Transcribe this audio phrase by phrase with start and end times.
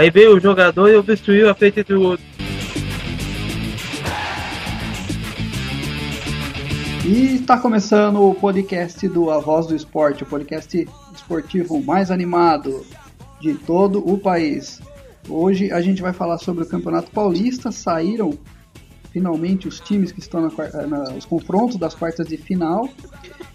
[0.00, 2.18] Aí veio o jogador e obstruiu a frente do.
[7.04, 12.82] E está começando o podcast do A Voz do Esporte, o podcast esportivo mais animado
[13.42, 14.80] de todo o país.
[15.28, 17.70] Hoje a gente vai falar sobre o Campeonato Paulista.
[17.70, 18.38] Saíram
[19.12, 22.88] finalmente os times que estão na, na, os confrontos das quartas de final.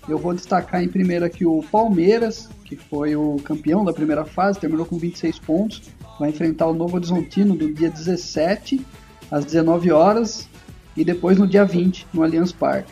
[0.07, 4.59] Eu vou destacar em primeiro aqui o Palmeiras, que foi o campeão da primeira fase,
[4.59, 5.95] terminou com 26 pontos.
[6.20, 8.86] Vai enfrentar o Novo Horizontino do dia 17
[9.30, 10.48] às 19 horas
[10.96, 12.92] e depois no dia 20 no Allianz Parque.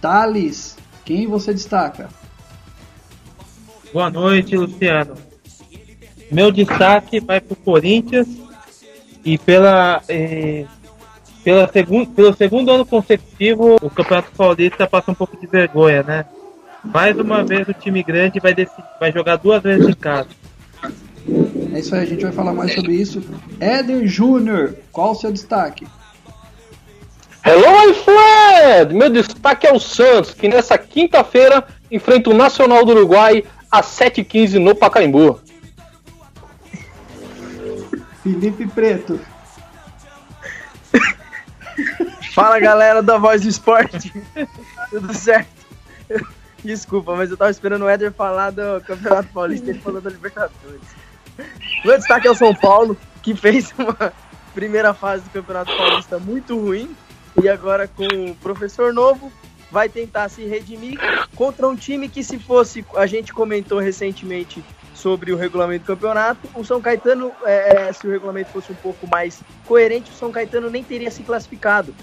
[0.00, 2.08] Thales, quem você destaca?
[3.92, 5.14] Boa noite, Luciano.
[6.30, 8.26] Meu destaque vai para o Corinthians
[9.24, 10.66] e pela eh,
[11.46, 16.24] pela segun, pelo segundo ano consecutivo, o Campeonato Paulista passa um pouco de vergonha, né?
[16.84, 20.28] Mais uma vez o time grande vai, decidir, vai jogar duas vezes em casa.
[21.74, 23.22] É isso aí, a gente vai falar mais sobre isso.
[23.60, 25.86] Éder Júnior, qual o seu destaque?
[27.44, 28.94] Hello, my friend!
[28.94, 34.54] Meu destaque é o Santos, que nessa quinta-feira enfrenta o Nacional do Uruguai às 7h15
[34.54, 35.40] no Pacaembu.
[38.22, 39.20] Felipe Preto.
[42.34, 44.12] Fala galera da Voz do Esporte,
[44.90, 45.48] tudo certo?
[46.64, 50.10] Desculpa, mas eu tava esperando o Éder falar do Campeonato Paulista e ele falou da
[50.10, 51.05] Libertadores.
[51.84, 54.12] Meu destaque é o São Paulo, que fez uma
[54.54, 56.94] primeira fase do Campeonato Paulista muito ruim
[57.42, 59.30] e agora com o professor novo
[59.70, 60.98] vai tentar se redimir
[61.34, 64.64] contra um time que se fosse, a gente comentou recentemente
[64.94, 69.06] sobre o regulamento do campeonato, o São Caetano, é, se o regulamento fosse um pouco
[69.06, 71.94] mais coerente, o São Caetano nem teria se classificado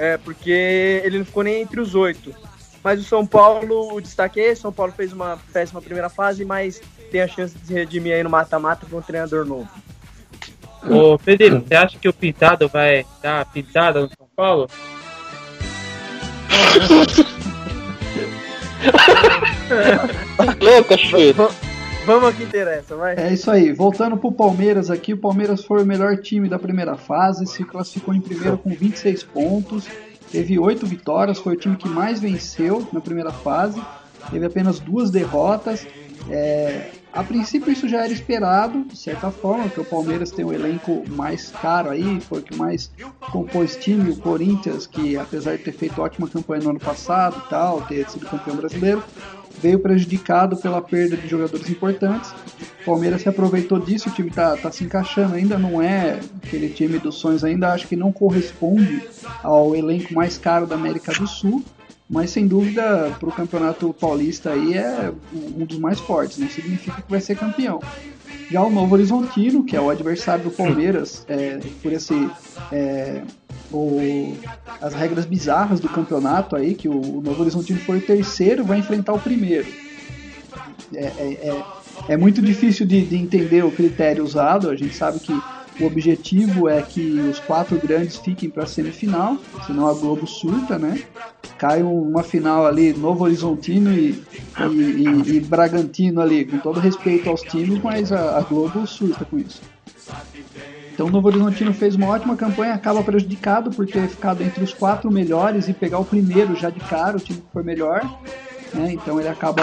[0.00, 2.34] é, porque ele não ficou nem entre os oito.
[2.82, 6.80] Mas o São Paulo, o destaque é São Paulo fez uma péssima primeira fase, mas
[7.10, 9.68] tem a chance de se redimir aí no mata-mata com um treinador novo.
[10.88, 14.68] Ô, Felipe, você acha que o Pintado vai dar pintada no São Paulo?
[20.60, 21.48] Louca, chuta.
[22.06, 23.14] Vamos ao que interessa, vai.
[23.16, 23.72] É isso aí.
[23.72, 28.14] Voltando pro Palmeiras aqui, o Palmeiras foi o melhor time da primeira fase, se classificou
[28.14, 29.86] em primeiro com 26 pontos,
[30.32, 33.80] teve oito vitórias, foi o time que mais venceu na primeira fase,
[34.30, 35.86] teve apenas duas derrotas.
[36.28, 40.48] É, a princípio isso já era esperado, de certa forma, porque o Palmeiras tem o
[40.48, 42.90] um elenco mais caro aí, foi o que mais
[43.32, 47.50] compôs time, o Corinthians, que apesar de ter feito ótima campanha no ano passado e
[47.50, 49.02] tal, ter sido campeão brasileiro,
[49.60, 52.32] veio prejudicado pela perda de jogadores importantes.
[52.82, 56.68] O Palmeiras se aproveitou disso, o time está tá se encaixando, ainda não é aquele
[56.68, 59.02] time dos sonhos, ainda acho que não corresponde
[59.42, 61.62] ao elenco mais caro da América do Sul,
[62.10, 67.00] mas sem dúvida para o Campeonato Paulista aí é um dos mais fortes, não significa
[67.00, 67.80] que vai ser campeão.
[68.50, 72.28] Já o Novo Horizontino, que é o adversário do Palmeiras, é, por esse
[72.72, 73.22] é,
[73.72, 74.34] o,
[74.82, 78.80] as regras bizarras do campeonato aí, que o, o Novo Horizontino foi o terceiro, vai
[78.80, 79.68] enfrentar o primeiro.
[80.92, 81.64] É, é, é,
[82.08, 85.32] é muito difícil de, de, entender o critério usado, a gente sabe que
[85.78, 89.36] o objetivo é que os quatro grandes fiquem para a semifinal,
[89.66, 91.02] senão a Globo surta, né?
[91.58, 94.22] Cai uma final ali, Novo Horizontino e,
[94.58, 99.24] e, e, e Bragantino ali, com todo respeito aos times, mas a, a Globo surta
[99.24, 99.60] com isso.
[100.92, 104.74] Então o Novo Horizontino fez uma ótima campanha, acaba prejudicado por ter ficado entre os
[104.74, 108.02] quatro melhores e pegar o primeiro já de cara, o time que foi melhor.
[108.74, 108.92] Né?
[108.92, 109.62] Então ele acaba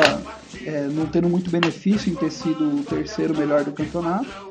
[0.66, 4.47] é, não tendo muito benefício em ter sido o terceiro melhor do campeonato.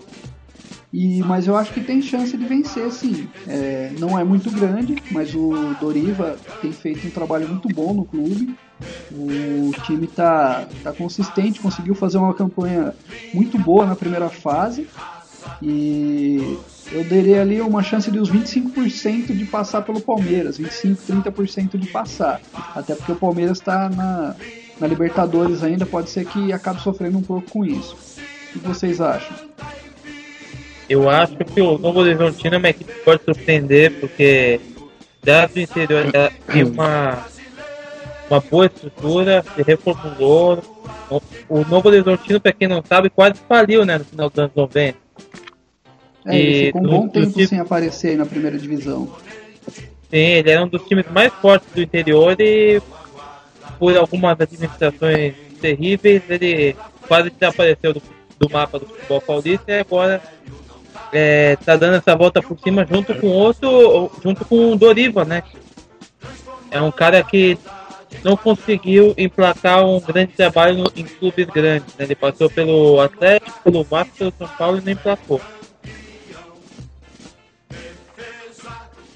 [0.97, 3.29] E, mas eu acho que tem chance de vencer, sim.
[3.47, 8.07] É, não é muito grande, mas o Doriva tem feito um trabalho muito bom no
[8.07, 8.57] clube.
[9.12, 12.95] O time está tá consistente, conseguiu fazer uma campanha
[13.34, 14.89] muito boa na primeira fase.
[15.61, 16.59] E
[16.91, 21.89] eu daria ali uma chance de uns 25% de passar pelo Palmeiras, 25, 30% de
[21.89, 22.41] passar.
[22.75, 24.34] Até porque o Palmeiras está na,
[24.81, 27.95] na Libertadores ainda, pode ser que acabe sofrendo um pouco com isso.
[28.49, 29.37] O que vocês acham?
[30.88, 34.60] Eu acho que o Novo Horizontino é uma equipe que pode surpreender, porque
[35.22, 36.04] dado do interior
[36.47, 37.27] tem uma,
[38.30, 40.62] uma boa estrutura, se reformulou.
[41.48, 44.98] O Novo Horizontino, para quem não sabe, quase faliu né, no final dos anos 90.
[46.27, 47.47] É, ele ficou um bom tempo time...
[47.47, 49.12] sem aparecer aí na primeira divisão.
[50.10, 52.80] Sim, ele era um dos times mais fortes do interior e
[53.78, 58.03] por algumas administrações terríveis ele quase desapareceu do,
[58.39, 60.22] do mapa do futebol paulista e agora
[61.12, 65.42] é, tá dando essa volta por cima junto com outro, junto com o Doriva, né?
[66.70, 67.58] É um cara que
[68.22, 71.94] não conseguiu emplacar um grande trabalho em clubes grandes.
[71.97, 72.04] Né?
[72.04, 75.41] Ele passou pelo Atlético, pelo Vasco, pelo São Paulo e não emplacou.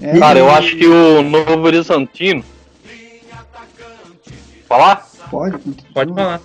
[0.00, 2.44] É, Cara, eu acho que o Novo Horizontino.
[4.66, 5.06] Falar?
[5.30, 5.58] Pode,
[5.92, 6.40] pode falar.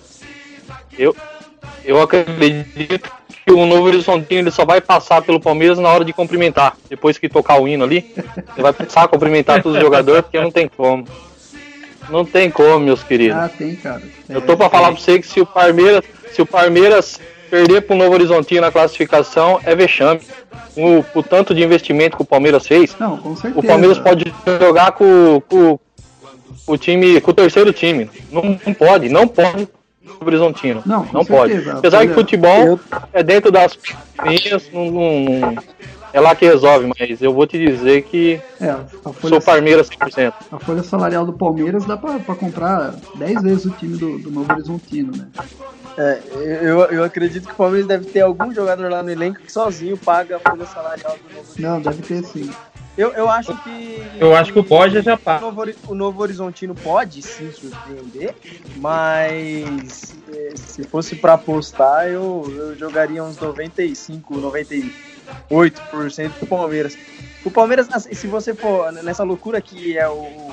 [0.98, 1.16] Eu,
[1.84, 3.10] eu acredito
[3.46, 6.76] que o Novo Horizontino ele só vai passar pelo Palmeiras na hora de cumprimentar.
[6.90, 10.40] Depois que tocar o hino ali, ele vai passar a cumprimentar todos os jogadores, porque
[10.40, 11.06] não tem como.
[12.10, 13.36] Não tem como, meus queridos.
[13.36, 14.02] Ah, tem, cara.
[14.28, 16.02] É, eu tô pra falar pra você que se o Palmeiras,
[16.32, 20.20] se o Palmeiras perder pro Novo Horizontino na classificação, é vexame.
[20.76, 22.96] O, o tanto de investimento que o Palmeiras fez.
[22.98, 23.60] Não, com certeza.
[23.60, 24.24] O Palmeiras pode
[24.60, 25.78] jogar com, com,
[26.66, 28.10] com o time, com o terceiro time.
[28.30, 29.68] Não, não pode, não pode
[30.20, 30.82] Horizontino.
[30.86, 31.68] Não, não pode.
[31.68, 32.80] Apesar que futebol eu...
[33.12, 33.78] é dentro das
[34.24, 35.56] linhas, não, não,
[36.12, 38.74] é lá que resolve, mas eu vou te dizer que é,
[39.12, 40.32] folha, sou Palmeiras 100%.
[40.50, 44.30] A folha salarial do Palmeiras dá pra, pra comprar 10 vezes o time do, do
[44.30, 45.28] Novo Horizontino, né?
[45.98, 46.20] É,
[46.62, 49.96] eu, eu acredito que o Palmeiras deve ter algum jogador lá no elenco que sozinho
[49.98, 51.68] paga a folha salarial do Novo Horizontino.
[51.68, 52.50] Não, deve ter sim.
[52.96, 54.02] Eu, eu acho que.
[54.18, 55.44] Eu acho que o Borja já passa.
[55.44, 58.34] O Novo, o Novo Horizontino pode sim surpreender,
[58.76, 66.96] mas eh, se fosse para apostar, eu, eu jogaria uns 95, 98% pro Palmeiras.
[67.44, 70.52] O Palmeiras, assim, se você for nessa loucura que é o, o,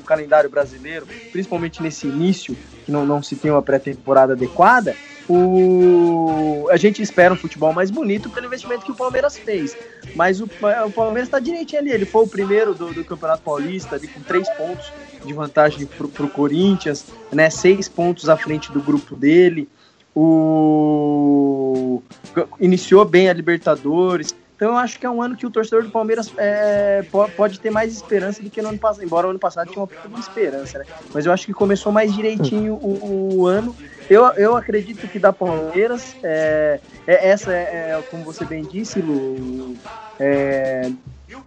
[0.00, 4.94] o calendário brasileiro, principalmente nesse início, que não, não se tem uma pré-temporada adequada,
[5.32, 6.68] o...
[6.70, 9.76] A gente espera um futebol mais bonito pelo investimento que o Palmeiras fez.
[10.16, 10.44] Mas o,
[10.86, 11.92] o Palmeiras está direitinho ali.
[11.92, 14.92] Ele foi o primeiro do, do Campeonato Paulista, ali, com três pontos
[15.24, 17.48] de vantagem para o Corinthians, né?
[17.48, 19.68] Seis pontos à frente do grupo dele.
[20.16, 22.02] O...
[22.58, 24.34] Iniciou bem a Libertadores.
[24.56, 27.02] Então eu acho que é um ano que o torcedor do Palmeiras é,
[27.36, 29.88] pode ter mais esperança do que no ano passado, embora o ano passado tinha uma
[29.88, 30.84] de esperança, né?
[31.14, 33.74] Mas eu acho que começou mais direitinho o, o ano
[34.10, 39.00] eu, eu acredito que da Palmeiras, é, é essa é, é, como você bem disse,
[39.00, 39.76] Lu,
[40.18, 40.90] é,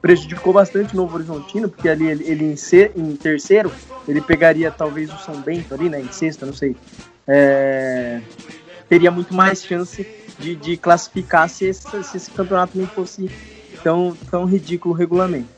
[0.01, 3.69] prejudicou bastante o Novo Horizontino, porque ali ele, ele em, ser, em, terceiro,
[4.07, 6.73] ele pegaria talvez o São Bento ali, né, em sexta, não sei.
[7.27, 8.21] É,
[8.87, 10.07] teria muito mais chance
[10.39, 13.29] de, de classificar se esse, se esse campeonato não fosse
[13.83, 15.49] tão, tão ridículo o regulamento.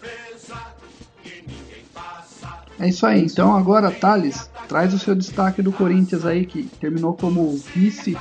[2.80, 3.22] É isso aí.
[3.22, 8.18] Então agora, Thales, traz o seu destaque do Corinthians aí, que terminou como vice.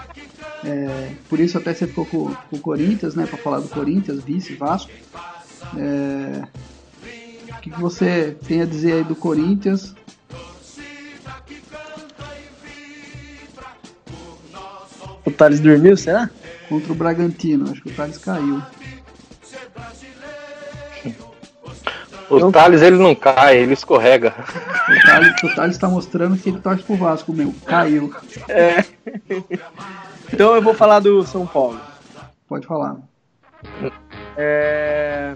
[0.64, 3.26] É, por isso até você ficou com, com o Corinthians, né?
[3.26, 4.91] Para falar do Corinthians, vice Vasco.
[5.76, 6.43] É,
[7.50, 9.94] o que, que você tem a dizer aí do Corinthians?
[15.25, 16.31] O Thales dormiu, será?
[16.69, 18.62] Contra o Bragantino, acho que o Thales caiu.
[22.31, 22.53] O eu...
[22.53, 24.35] Thales ele não cai, ele escorrega.
[24.88, 27.55] O Thales, o Thales tá mostrando que ele torce pro Vasco, meu.
[27.67, 28.15] Caiu.
[28.49, 28.85] É.
[30.32, 31.81] Então eu vou falar do São Paulo.
[32.49, 32.97] Pode falar.
[34.37, 35.35] É...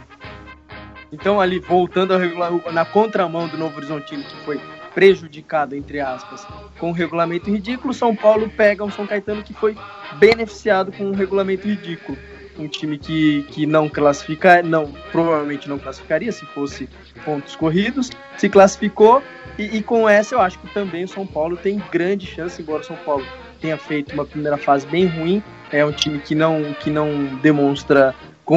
[1.13, 4.61] Então ali, voltando ao regular, na contramão do Novo Horizontino, que foi
[4.95, 6.47] prejudicado, entre aspas,
[6.79, 9.77] com o regulamento ridículo, São Paulo pega um São Caetano que foi
[10.19, 12.19] beneficiado com um regulamento ridículo
[12.59, 16.89] um time que, que não classifica, não, provavelmente não classificaria se fosse
[17.25, 19.23] pontos corridos, se classificou
[19.57, 22.83] e, e, com essa eu acho que também o São Paulo tem grande chance, embora
[22.83, 23.25] o São Paulo
[23.61, 28.15] tenha feito uma primeira fase bem ruim, é um time que não, que não demonstra,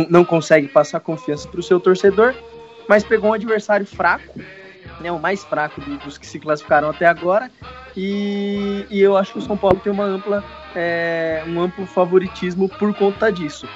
[0.09, 2.33] não consegue passar confiança para o seu torcedor,
[2.87, 4.39] mas pegou um adversário fraco,
[4.99, 7.49] né, o mais fraco dos que se classificaram até agora,
[7.95, 10.43] e, e eu acho que o São Paulo tem uma ampla,
[10.75, 13.67] é, um amplo favoritismo por conta disso.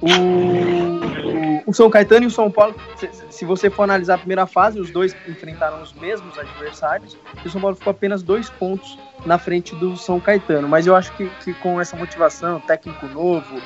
[0.00, 4.18] O, o, o, São Caetano e o São Paulo, se, se, você for analisar a
[4.18, 8.48] primeira fase, os dois enfrentaram os mesmos adversários e o São Paulo ficou apenas dois
[8.48, 10.68] pontos na frente do São Caetano.
[10.68, 13.60] Mas eu acho que, que com essa motivação, técnico novo,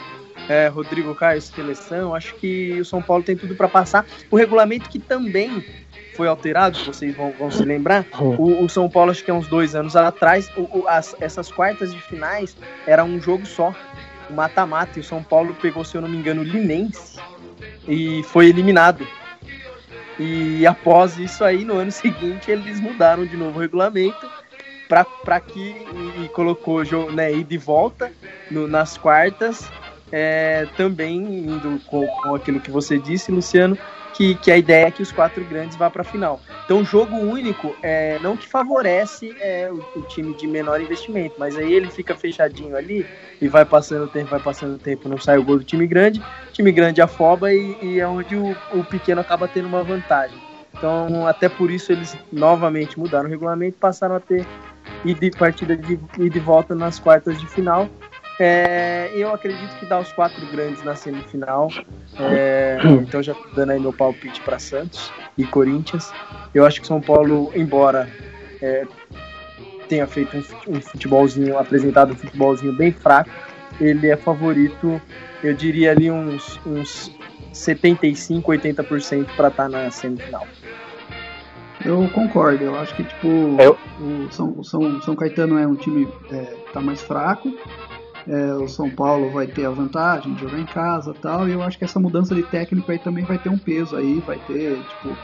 [0.49, 4.07] é, Rodrigo Caio, seleção, acho que o São Paulo tem tudo para passar.
[4.31, 5.64] O regulamento que também
[6.14, 8.07] foi alterado, vocês vão, vão se lembrar.
[8.19, 11.93] O, o, São Paulo, acho que há uns dois anos atrás, o, as, essas quartas
[11.93, 13.75] de finais era um jogo só
[14.33, 17.21] mata-mata, e o São Paulo pegou, se eu não me engano, o Linense
[17.87, 19.07] e foi eliminado.
[20.19, 24.31] E após isso aí, no ano seguinte, eles mudaram de novo o regulamento
[25.25, 25.87] para que
[26.23, 28.12] e, colocou né, e volta
[28.51, 29.71] no, nas quartas,
[30.11, 33.79] é, também indo com, com aquilo que você disse, Luciano,
[34.14, 36.40] que, que a ideia é que os quatro grandes vá para a final.
[36.64, 41.57] Então, jogo único é não que favorece é, o, o, time de menor investimento, mas
[41.57, 43.07] aí ele fica fechadinho ali
[43.40, 45.87] e vai passando o tempo, vai passando o tempo, não sai o gol do time
[45.87, 50.38] grande, time grande afoba e, e é onde o, o pequeno acaba tendo uma vantagem.
[50.76, 54.47] Então, até por isso eles novamente mudaram o regulamento passaram a ter
[55.04, 57.88] e partida de e volta nas quartas de final.
[58.39, 61.69] É, eu acredito que dá os quatro grandes na semifinal.
[62.19, 66.12] É, então já dando aí meu palpite para Santos e Corinthians.
[66.55, 68.09] Eu acho que São Paulo, embora
[68.61, 68.87] é,
[69.89, 70.37] tenha feito
[70.67, 73.31] um, futebolzinho, apresentado um futebolzinho bem fraco,
[73.81, 75.01] ele é favorito,
[75.43, 77.11] eu diria ali uns, uns
[77.53, 80.47] 75, 80% para estar na semifinal.
[81.85, 83.27] Eu concordo, eu acho que tipo
[83.61, 83.77] eu...
[84.01, 87.53] o São, São, São Caetano é um time é, tá mais fraco,
[88.29, 91.62] é, o São Paulo vai ter a vantagem de jogar em casa tal, e eu
[91.62, 94.76] acho que essa mudança de técnico aí também vai ter um peso aí, vai ter,
[94.76, 95.17] tipo,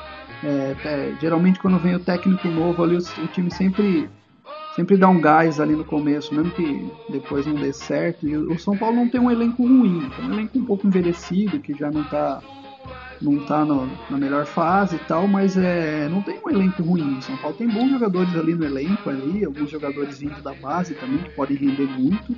[0.44, 4.08] é, geralmente quando vem o técnico novo ali, o, o, time sempre
[4.76, 8.28] sempre dá um gás ali no começo, mesmo que depois não dê certo.
[8.28, 11.58] E o São Paulo não tem um elenco ruim, tem um elenco um pouco envelhecido,
[11.58, 12.40] que já não está
[13.20, 17.20] não tá no, na melhor fase e tal, mas é, não tem um elenco ruim.
[17.20, 21.18] São Paulo tem bons jogadores ali no elenco, ali, alguns jogadores vindo da base também,
[21.18, 22.34] que podem render muito.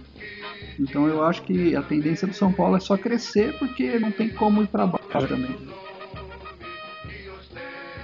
[0.79, 4.29] Então eu acho que a tendência do São Paulo é só crescer, porque não tem
[4.29, 5.57] como ir para baixo também.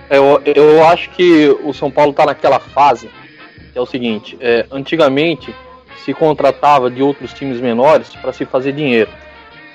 [0.09, 3.09] Eu, eu acho que o São Paulo está naquela fase
[3.76, 5.54] que é o seguinte: é, antigamente
[6.02, 9.11] se contratava de outros times menores para se fazer dinheiro.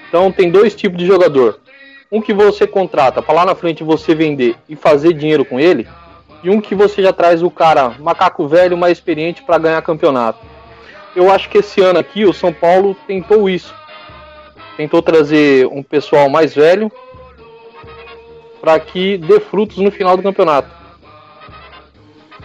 [0.09, 1.59] Então tem dois tipos de jogador:
[2.11, 5.87] um que você contrata para lá na frente você vender e fazer dinheiro com ele,
[6.43, 10.39] e um que você já traz o cara macaco velho mais experiente para ganhar campeonato.
[11.15, 13.73] Eu acho que esse ano aqui o São Paulo tentou isso.
[14.75, 16.91] Tentou trazer um pessoal mais velho
[18.59, 20.69] para que dê frutos no final do campeonato.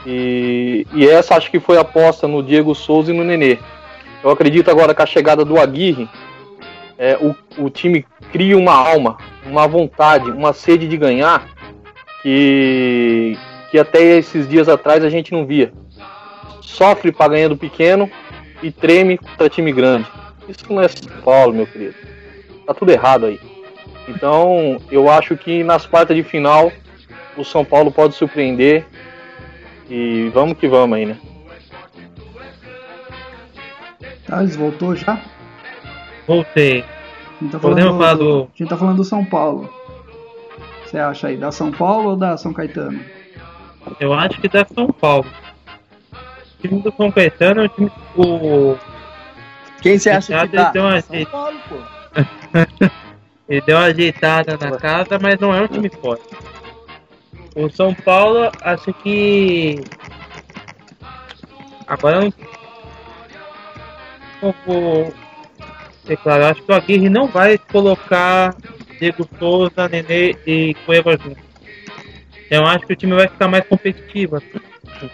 [0.06, 3.58] E, e, essa acho que foi a aposta no Diego Souza e no Nenê.
[4.22, 6.08] Eu acredito agora que a chegada do Aguirre,
[6.98, 11.48] é, o, o time cria uma alma, uma vontade, uma sede de ganhar
[12.22, 13.38] que,
[13.70, 15.72] que até esses dias atrás a gente não via.
[16.60, 18.10] Sofre para ganhar do pequeno
[18.62, 20.06] e treme contra time grande.
[20.48, 21.94] Isso não é São Paulo, meu querido.
[22.66, 23.40] Tá tudo errado aí.
[24.08, 26.72] Então, eu acho que nas quartas de final
[27.36, 28.84] o São Paulo pode surpreender.
[29.88, 31.16] E vamos que vamos aí, né?
[34.26, 35.20] Thales, voltou já?
[36.26, 36.82] Voltei.
[36.82, 38.42] A gente, tá falando, falar do...
[38.54, 39.72] a gente tá falando do São Paulo.
[40.84, 43.00] Você acha aí, da São Paulo ou da São Caetano?
[44.00, 45.26] Eu acho que da São Paulo.
[46.12, 48.76] O time do São Caetano é o time do.
[49.80, 50.72] Quem você acha que dá?
[50.72, 51.76] São Paulo, pô.
[53.48, 56.24] Ele deu uma ajeitada na casa, mas não é um time forte.
[57.54, 59.80] O São Paulo, acho que.
[61.86, 62.32] Agora eu
[64.42, 65.12] não vou
[66.14, 68.54] claro, Acho que o Aguirre não vai colocar
[69.00, 71.42] Diego Souza, Nenê e Cueva juntos.
[72.46, 74.36] Então acho que o time vai ficar mais competitivo.
[74.36, 75.10] Assim.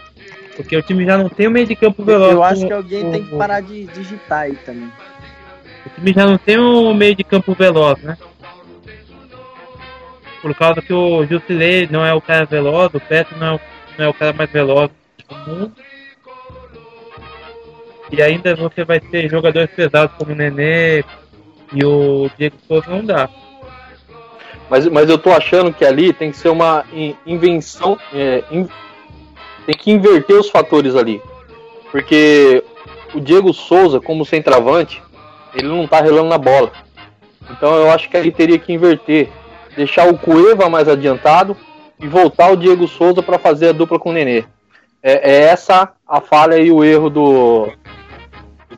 [0.56, 2.32] Porque o time já não tem o meio de campo veloz.
[2.32, 4.90] Eu acho que alguém tem que parar de digitar aí também.
[5.86, 8.16] O time já não tem o meio de campo veloz, né?
[10.42, 13.60] Por causa que o Jusilei não é o cara veloz, o Petro não é o,
[13.96, 14.90] não é o cara mais veloz
[15.28, 15.72] do mundo.
[18.12, 21.02] E ainda você vai ter jogadores pesados como o Nenê
[21.72, 23.28] e o Diego Souza não dá.
[24.68, 26.84] Mas, mas eu tô achando que ali tem que ser uma
[27.26, 28.68] invenção, é, in,
[29.66, 31.22] tem que inverter os fatores ali.
[31.90, 32.62] Porque
[33.14, 35.02] o Diego Souza, como centroavante,
[35.54, 36.70] ele não tá relando na bola.
[37.50, 39.28] Então eu acho que aí teria que inverter.
[39.74, 41.56] Deixar o Cueva mais adiantado
[41.98, 44.44] e voltar o Diego Souza para fazer a dupla com o Nenê.
[45.02, 47.81] É, é, essa a falha e o erro do, do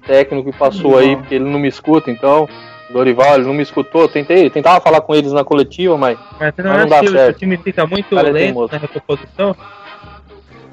[0.07, 2.49] técnico que passou aí, porque ele não me escuta, então.
[2.91, 4.09] Dorival, ele não me escutou.
[4.09, 7.37] Tentei, tentava falar com eles na coletiva, mas, mas, não, mas não dá certo.
[7.37, 9.57] o time fica muito lento na recomposição?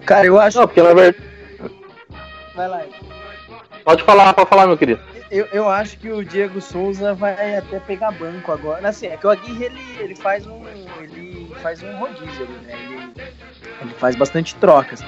[0.06, 0.60] Cara, eu acho.
[0.60, 1.24] Não, porque na verdade.
[2.56, 2.82] Vai lá.
[3.84, 5.02] Pode falar, pode falar, meu querido.
[5.32, 8.90] Eu, eu acho que o Diego Souza vai até pegar banco agora.
[8.90, 10.62] Assim, é que o Aguirre ele, ele faz um.
[11.00, 12.74] ele faz um rodízio ali, né?
[12.74, 13.12] Ele,
[13.82, 15.02] ele faz bastante trocas.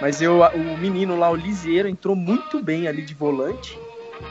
[0.00, 3.78] Mas eu, o menino lá, o Lisieiro, entrou muito bem ali de volante.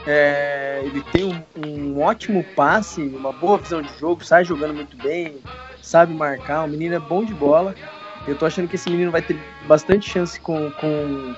[0.06, 4.96] É, ele tem um, um, ótimo passe, uma boa visão de jogo, sai jogando muito
[4.96, 5.38] bem,
[5.82, 6.64] sabe marcar.
[6.64, 7.74] O menino é bom de bola.
[8.26, 11.34] Eu tô achando que esse menino vai ter bastante chance com, com,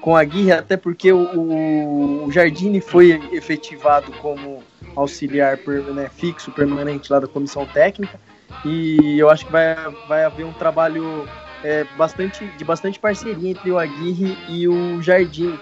[0.00, 4.62] com a Aguirre, até porque o, o, o Jardine foi efetivado como
[4.94, 5.58] auxiliar
[5.94, 8.18] né, fixo, permanente lá da comissão técnica.
[8.64, 9.74] E eu acho que vai,
[10.06, 11.28] vai haver um trabalho
[11.64, 15.58] é, bastante, de bastante parceria entre o Aguirre e o Jardim.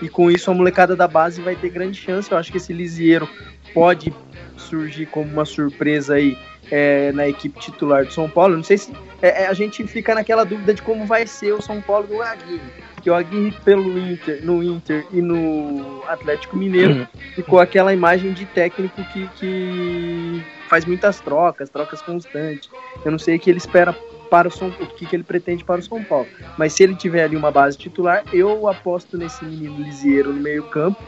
[0.00, 2.30] E com isso a molecada da base vai ter grande chance.
[2.30, 3.28] Eu acho que esse Lisieiro
[3.72, 4.12] pode
[4.56, 6.38] surgir como uma surpresa aí
[6.70, 8.56] é, na equipe titular do São Paulo.
[8.56, 11.62] Não sei se é, é, a gente fica naquela dúvida de como vai ser o
[11.62, 12.60] São Paulo do Aguirre.
[13.02, 17.06] Que o Aguirre pelo Inter, no Inter e no Atlético Mineiro uhum.
[17.34, 22.68] ficou aquela imagem de técnico que, que faz muitas trocas, trocas constantes.
[23.04, 23.96] Eu não sei o que ele espera
[24.28, 26.26] para o São o que, que ele pretende para o São Paulo.
[26.56, 31.02] Mas se ele tiver ali uma base titular, eu aposto nesse menino Lisieiro no meio-campo.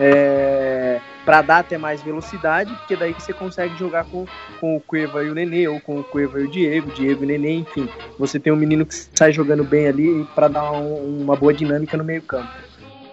[0.00, 4.26] É, para dar até mais velocidade, porque daí você consegue jogar com,
[4.60, 7.26] com o Cueva e o Nenê, ou com o Cueva e o Diego, Diego e
[7.26, 7.88] Nenê, enfim.
[8.18, 11.96] Você tem um menino que sai jogando bem ali para dar um, uma boa dinâmica
[11.96, 12.48] no meio-campo.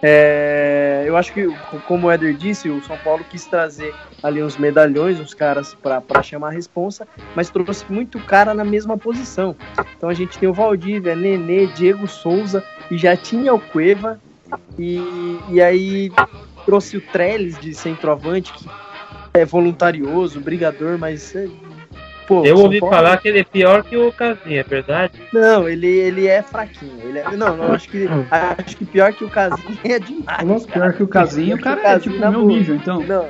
[0.02, 1.46] É, eu acho que,
[1.86, 6.22] como o Éder disse, o São Paulo quis trazer ali uns medalhões, uns caras para
[6.22, 9.54] chamar a responsa, mas trouxe muito cara na mesma posição.
[9.96, 14.18] Então a gente tem o Valdívia, Nenê, Diego Souza, e já tinha o Cueva,
[14.78, 16.10] e, e aí
[16.64, 18.68] trouxe o Trellis de centroavante, que
[19.34, 21.34] é voluntarioso, brigador, mas.
[22.30, 22.94] Pô, eu ouvi Paulo...
[22.94, 25.20] falar que ele é pior que o Casinha, é verdade?
[25.32, 27.00] Não, ele, ele é fraquinho.
[27.02, 27.24] Ele é...
[27.36, 30.46] Não, não, acho que, acho que pior que o Casinha é demais.
[30.46, 33.00] Nossa, pior que o Casinha, o cara é tipo o meu nível, então.
[33.00, 33.28] Não,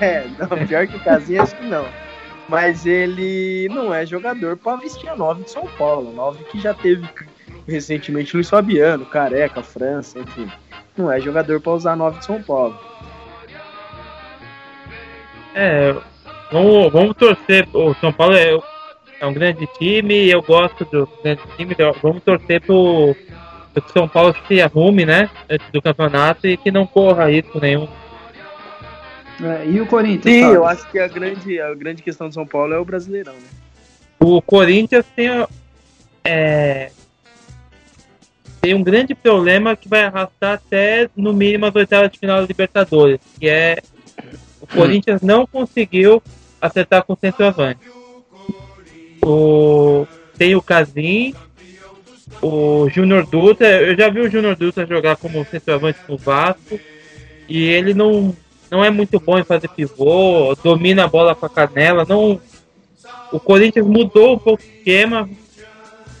[0.00, 1.84] é, não, pior que o Casinha, acho que não.
[2.48, 6.12] Mas ele não é jogador para vestir a 9 de São Paulo.
[6.14, 7.06] 9 que já teve
[7.66, 10.48] recentemente Luiz Fabiano, Careca, França, enfim
[10.98, 12.78] não é jogador para usar 9 de São Paulo.
[15.54, 15.94] É,
[16.52, 17.68] vamos, vamos torcer.
[17.72, 18.58] O São Paulo é,
[19.20, 21.72] é um grande time, eu gosto do grande time.
[21.72, 23.14] Então vamos torcer pro,
[23.80, 25.30] que o São Paulo se arrume, né?
[25.48, 27.88] Antes do campeonato e que não corra risco nenhum.
[29.40, 30.34] É, e o Corinthians?
[30.34, 30.54] Sim, sabe?
[30.56, 33.48] eu acho que a grande, a grande questão do São Paulo é o Brasileirão, né?
[34.18, 35.28] O Corinthians tem
[36.24, 36.90] é,
[38.60, 42.46] tem um grande problema que vai arrastar até no mínimo as oitavas de final da
[42.46, 43.78] Libertadores, que é
[44.60, 46.20] o Corinthians não conseguiu
[46.60, 47.80] acertar com o centroavante.
[49.24, 51.34] O, tem o Casim,
[52.40, 56.78] o Júnior Dutra, eu já vi o Júnior Dutra jogar como centroavante no Vasco
[57.48, 58.34] e ele não,
[58.70, 62.40] não é muito bom em fazer pivô, domina a bola com a canela, não
[63.32, 65.28] o Corinthians mudou um pouco o esquema,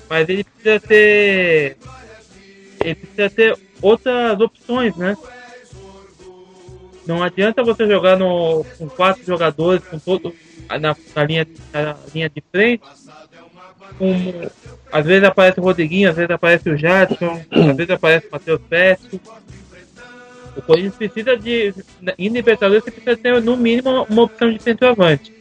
[0.08, 1.76] mas ele precisa ter
[2.80, 5.16] ele precisa ter outras opções, né?
[7.08, 10.34] Não adianta você jogar no, com quatro jogadores, com todo
[10.68, 12.84] na, na linha, na linha de frente.
[13.96, 14.14] Com,
[14.92, 18.60] às vezes aparece o Rodriguinho, às vezes aparece o Jadson, às vezes aparece o Matheus
[18.68, 19.18] Pesto.
[20.54, 21.74] O Corinthians precisa de.
[22.18, 25.32] Em Libertadores você precisa ter no mínimo uma opção de centroavante.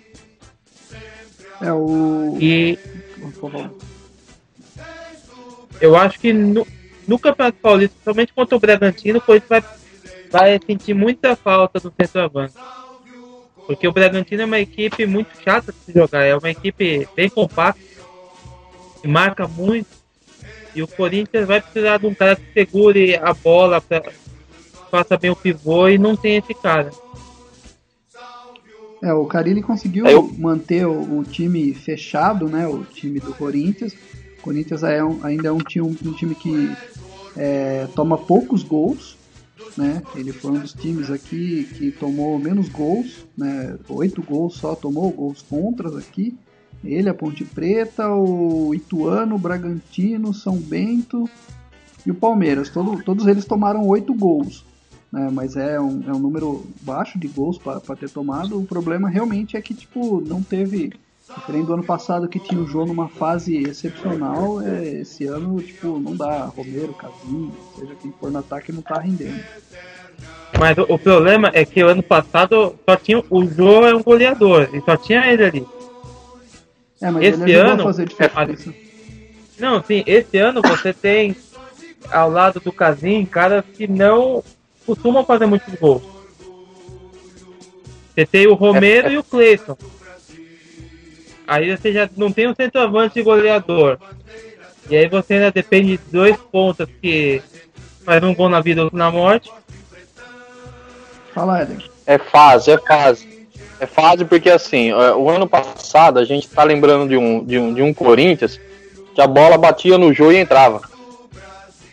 [1.62, 2.38] É o.
[2.40, 2.80] E.
[5.82, 6.66] Eu acho que no,
[7.06, 9.64] no Campeonato Paulista, somente contra o Bragantino, o Corinthians vai,
[10.32, 12.56] vai sentir muita falta do centroavante.
[13.66, 17.30] Porque o Bragantino é uma equipe muito chata de se jogar, é uma equipe bem
[17.30, 17.82] compacta,
[19.02, 19.88] que marca muito.
[20.74, 24.04] E o Corinthians vai precisar de um cara que segure a bola, pra,
[24.90, 26.92] faça bem o pivô e não tem esse cara.
[29.04, 30.34] É, o Carilli conseguiu Eu...
[30.38, 32.68] manter o, o, time fechado, né?
[32.68, 33.94] O time do Corinthians.
[34.40, 36.72] O Corinthians é um, ainda é um time, um time que
[37.36, 39.17] é, toma poucos gols,
[39.78, 40.02] né?
[40.16, 43.78] Ele foi um dos times aqui que tomou menos gols, né?
[43.90, 46.38] Oito gols só tomou gols contras aqui.
[46.84, 51.30] Ele, a Ponte Preta, o Ituano, o Bragantino, São Bento
[52.06, 52.70] e o Palmeiras.
[52.70, 54.64] Todo, todos eles tomaram oito gols.
[55.12, 55.30] Né?
[55.32, 58.60] Mas é um, é um número baixo de gols para ter tomado.
[58.60, 60.94] O problema realmente é que tipo, não teve
[61.36, 66.00] Diferente do ano passado que tinha o João numa fase excepcional, é, esse ano, tipo,
[66.00, 66.46] não dá.
[66.46, 69.44] Romero, Casinho, seja quem for no ataque, não tá rendendo.
[70.58, 73.22] Mas o, o, problema é que o ano passado só tinha.
[73.30, 75.68] O João é um goleador, e só tinha ele ali.
[77.02, 77.84] É, mas esse ano.
[77.84, 78.70] fazer diferença.
[78.70, 78.74] É,
[79.60, 81.36] não, sim, esse ano você tem
[82.10, 84.44] ao lado do Casinho caras que não
[84.86, 86.04] costumam fazer muitos gols.
[88.16, 89.14] Você tem o Romero é, é.
[89.14, 89.78] e o Cleiton
[91.48, 93.98] Aí você já não tem um centroavante goleador.
[94.90, 97.42] E aí você ainda depende de dois pontas que
[98.04, 99.50] faz um gol na vida ou na morte.
[101.34, 101.78] Fala, Eden.
[102.06, 103.48] É fase, é fase.
[103.80, 107.60] É fase porque assim, é, o ano passado a gente tá lembrando de um, de
[107.60, 108.60] um, de um Corinthians
[109.14, 110.82] que a bola batia no jogo e entrava.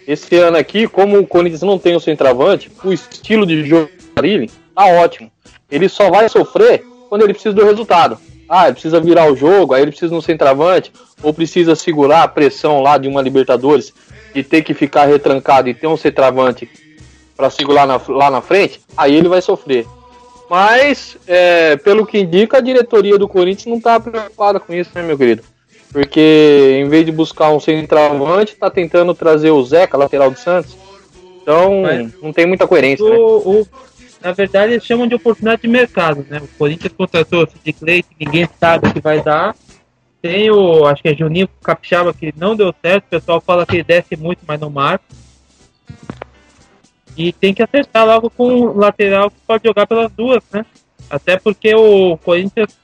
[0.06, 3.90] Esse ano aqui, como o Corinthians não tem o centroavante, o estilo de jogo
[4.20, 5.30] dele tá ótimo.
[5.70, 8.18] Ele só vai sofrer quando ele precisa do resultado.
[8.48, 12.28] Ah, ele precisa virar o jogo, aí ele precisa no centroavante, ou precisa segurar a
[12.28, 13.92] pressão lá de uma Libertadores
[14.34, 16.68] e ter que ficar retrancado e ter um centroavante
[17.36, 19.86] para segurar na, lá na frente, aí ele vai sofrer.
[20.48, 25.02] Mas, é, pelo que indica, a diretoria do Corinthians não está preocupada com isso, né,
[25.02, 25.42] meu querido?
[25.90, 30.76] Porque em vez de buscar um centroavante, está tentando trazer o Zeca, lateral do Santos.
[31.40, 33.04] Então, Mas, não tem muita coerência.
[33.04, 33.16] O, né?
[33.18, 33.66] o,
[34.24, 36.38] na verdade, eles chamam de oportunidade de mercado, né?
[36.42, 39.54] O Corinthians contratou o Sid Clay, ninguém sabe o que vai dar.
[40.22, 43.04] Tem o, acho que é Juninho Capixaba, que não deu certo.
[43.04, 45.04] O pessoal fala que ele desce muito, mas não marca.
[47.14, 50.64] E tem que acertar logo com o lateral que pode jogar pelas duas, né?
[51.10, 52.74] Até porque o Corinthians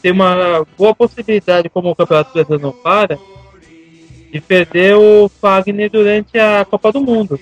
[0.00, 3.18] tem uma boa possibilidade, como o Campeonato Brasileiro não para,
[4.32, 7.40] de perder o Fagner durante a Copa do Mundo.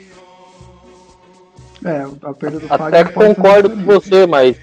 [1.85, 4.57] É, a perda do Até concordo com você, mas.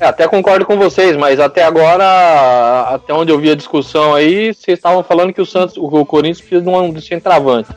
[0.00, 4.52] É, até concordo com vocês, mas até agora, até onde eu vi a discussão aí,
[4.52, 7.70] vocês estavam falando que o Santos, o Corinthians precisa de um centroavante.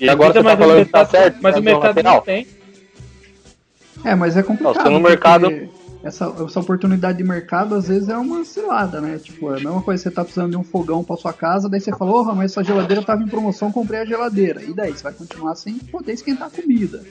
[0.00, 2.46] E agora você tá falando que tá certo, mas o mercado não tem.
[4.04, 4.90] É, mas é complicado.
[4.90, 5.48] no mercado
[6.02, 9.18] essa, essa oportunidade de mercado às vezes é uma cilada, né?
[9.18, 11.80] Tipo, é a mesma coisa, você tá precisando de um fogão pra sua casa, daí
[11.80, 14.62] você fala, oh, mas essa geladeira tava em promoção, comprei a geladeira.
[14.62, 14.92] E daí?
[14.92, 17.02] Você vai continuar sem poder esquentar comida.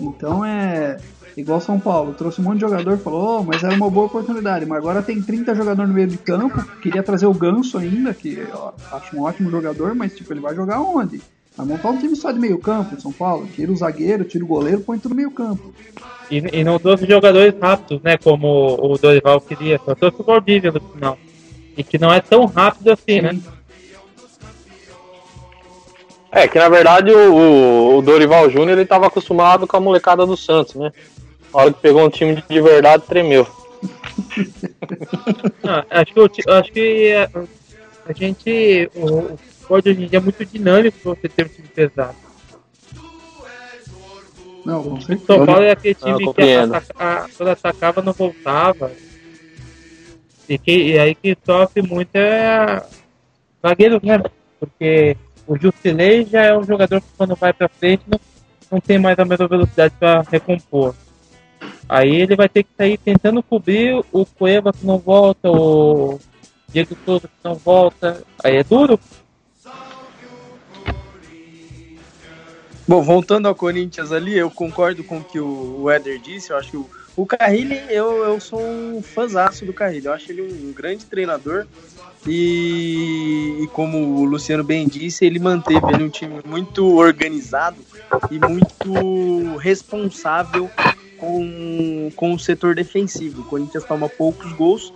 [0.00, 0.96] Então é.
[1.34, 4.66] Igual São Paulo, trouxe um monte de jogador falou, oh, mas era uma boa oportunidade,
[4.66, 8.46] mas agora tem 30 jogadores no meio de campo, queria trazer o Ganso ainda, que
[8.52, 11.22] ó, acho um ótimo jogador, mas tipo, ele vai jogar onde?
[11.56, 14.44] Vai montar um time só de meio campo em São Paulo, tira o zagueiro, tira
[14.44, 15.74] o goleiro, põe tudo no meio campo.
[16.30, 18.16] E, e não trouxe jogadores rápidos, né?
[18.16, 21.18] Como o Dorival queria, só trouxe o Valdívia no final.
[21.76, 23.32] E que não é tão rápido assim, né?
[23.32, 23.36] Sim.
[23.36, 23.42] né?
[26.34, 30.34] É, que na verdade o, o Dorival Júnior ele estava acostumado com a molecada do
[30.34, 30.90] Santos, né?
[31.52, 33.46] Na hora que pegou um time de verdade, tremeu.
[35.62, 37.30] ah, acho que, acho que a,
[38.08, 38.90] a gente.
[38.94, 42.16] O, esporte hoje em dia é muito dinâmico você ter um time pesado.
[44.64, 48.92] Não, o time São Paulo é aquele time que ataca, quando atacava não voltava.
[50.48, 52.82] E, que, e aí que sofre muito é
[53.64, 54.22] zagueiro, né?
[54.60, 58.20] Porque o Jusilei já é um jogador que quando vai pra frente não,
[58.70, 60.94] não tem mais a mesma velocidade para recompor.
[61.88, 66.18] Aí ele vai ter que sair tentando cobrir o Cueva que não volta, o
[66.68, 68.22] Diego Souza que não volta.
[68.42, 68.98] Aí é duro.
[72.92, 76.50] Bom, voltando ao Corinthians ali, eu concordo com o que o Éder disse.
[76.50, 80.04] Eu acho que o, o Carrilli, eu, eu sou um fãzaço do Carrilli.
[80.04, 81.66] Eu acho ele um grande treinador.
[82.26, 87.78] E, e, como o Luciano bem disse, ele manteve ali um time muito organizado
[88.30, 90.70] e muito responsável
[91.16, 93.40] com, com o setor defensivo.
[93.40, 94.92] O Corinthians toma poucos gols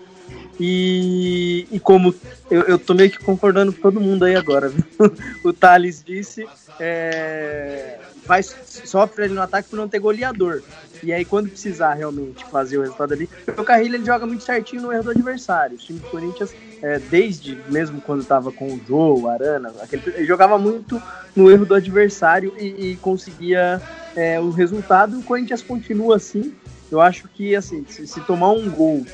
[0.59, 2.15] e, e como
[2.51, 4.85] eu, eu tô meio que concordando com todo mundo aí agora, viu?
[5.45, 6.47] o Thales disse,
[6.81, 10.63] é, vai, sofre ali no ataque por não ter goleador.
[11.03, 14.83] E aí, quando precisar realmente fazer o resultado ali, o Carrilho ele joga muito certinho
[14.83, 15.77] no erro do adversário.
[15.77, 20.03] O time do Corinthians, é, desde mesmo quando tava com o Jô, o Arana, aquele,
[20.07, 21.01] ele jogava muito
[21.35, 23.81] no erro do adversário e, e conseguia
[24.15, 25.19] é, o resultado.
[25.19, 26.55] O Corinthians continua assim.
[26.91, 29.05] Eu acho que, assim, se, se tomar um gol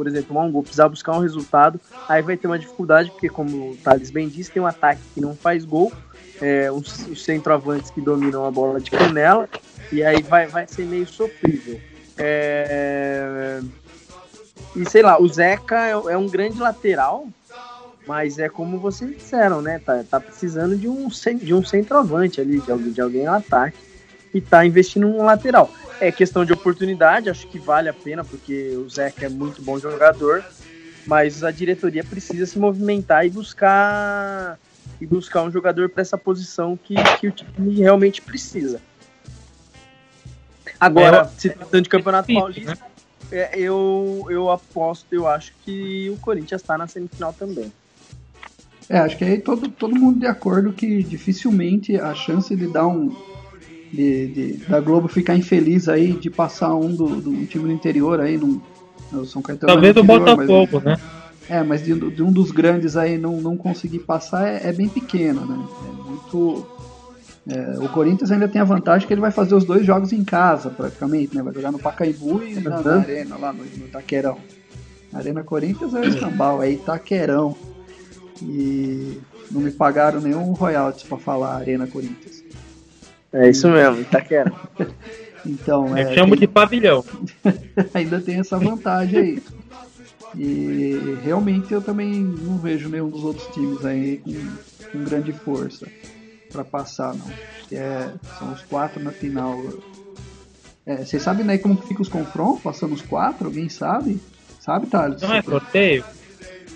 [0.00, 3.28] por exemplo, tomar um gol, precisar buscar um resultado, aí vai ter uma dificuldade, porque
[3.28, 5.92] como o Thales bem disse, tem um ataque que não faz gol,
[6.40, 9.46] é, os, os centroavantes que dominam a bola de canela,
[9.92, 11.78] e aí vai, vai ser meio sofrível.
[12.16, 13.60] É...
[14.74, 17.28] E sei lá, o Zeca é, é, um grande lateral,
[18.06, 19.80] mas é como vocês disseram, né?
[19.84, 23.76] Tá, tá precisando de um, de um centroavante ali, de alguém, de alguém no ataque,
[24.32, 25.70] e tá investindo num lateral.
[26.00, 29.78] É questão de oportunidade, acho que vale a pena, porque o Zeca é muito bom
[29.78, 30.44] jogador,
[31.06, 34.58] mas a diretoria precisa se movimentar e buscar
[35.00, 38.80] e buscar um jogador para essa posição que, que o time realmente precisa.
[40.78, 42.78] Agora, é, se tratando de Campeonato é Paulista, né?
[43.32, 47.72] é, eu, eu aposto, eu acho que o Corinthians está na semifinal também.
[48.88, 52.86] É, acho que aí todo, todo mundo de acordo que dificilmente a chance de dar
[52.86, 53.14] um,
[53.92, 57.72] de, de, da Globo ficar infeliz aí de passar um do, do um time do
[57.72, 58.62] interior aí no,
[59.10, 59.72] no São Caetano.
[59.72, 61.00] Talvez o Botafogo, mas, né?
[61.48, 64.88] É, mas de, de, um dos grandes aí não, não conseguir passar é, é bem
[64.88, 65.66] pequeno, né?
[65.88, 66.66] É muito.
[67.48, 70.22] É, o Corinthians ainda tem a vantagem que ele vai fazer os dois jogos em
[70.22, 71.42] casa, praticamente, né?
[71.42, 74.38] Vai jogar no Pacaembu e na, na Arena, lá no, no Itaquerão.
[75.12, 77.56] A Arena Corinthians é o escambau, é Itaquerão.
[78.40, 79.18] E
[79.50, 82.44] não me pagaram nenhum royalties para falar Arena Corinthians.
[83.32, 84.52] É isso mesmo, Itaquera.
[85.46, 86.40] então, é, Eu chamo tem...
[86.40, 87.04] de pavilhão.
[87.94, 89.42] Ainda tem essa vantagem aí.
[90.36, 95.86] E realmente eu também não vejo nenhum dos outros times aí com, com grande força
[96.52, 97.30] para passar, não.
[97.72, 99.60] É, são os quatro na final.
[100.84, 103.46] É, vocês sabem daí como fica os confrontos, passando os quatro?
[103.46, 104.20] Alguém sabe?
[104.60, 105.22] Sabe, Thales?
[105.22, 106.04] Não é sorteio?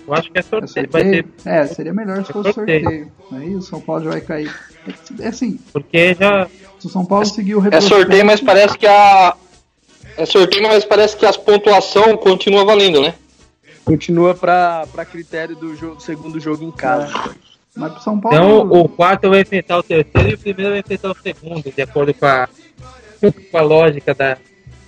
[0.07, 0.87] Eu acho que é sorteio.
[0.87, 1.23] É, sorteio?
[1.23, 1.49] Ter...
[1.49, 2.83] é seria melhor se é fosse sorteio.
[2.83, 3.11] sorteio.
[3.31, 4.55] Aí o São Paulo já vai cair.
[5.19, 5.59] É assim.
[5.73, 6.47] Porque já.
[6.79, 9.35] Se o São Paulo seguir o É sorteio, mas parece que a.
[10.17, 13.13] É sorteio, mas parece que as pontuação continua valendo, né?
[13.83, 17.13] Continua para critério do, jogo, do segundo jogo em casa.
[17.13, 17.45] É.
[17.75, 18.37] Mas pro São Paulo.
[18.37, 21.81] Então o quarto vai enfrentar o terceiro e o primeiro vai enfrentar o segundo, de
[21.81, 22.47] acordo com a,
[23.51, 24.37] com a lógica da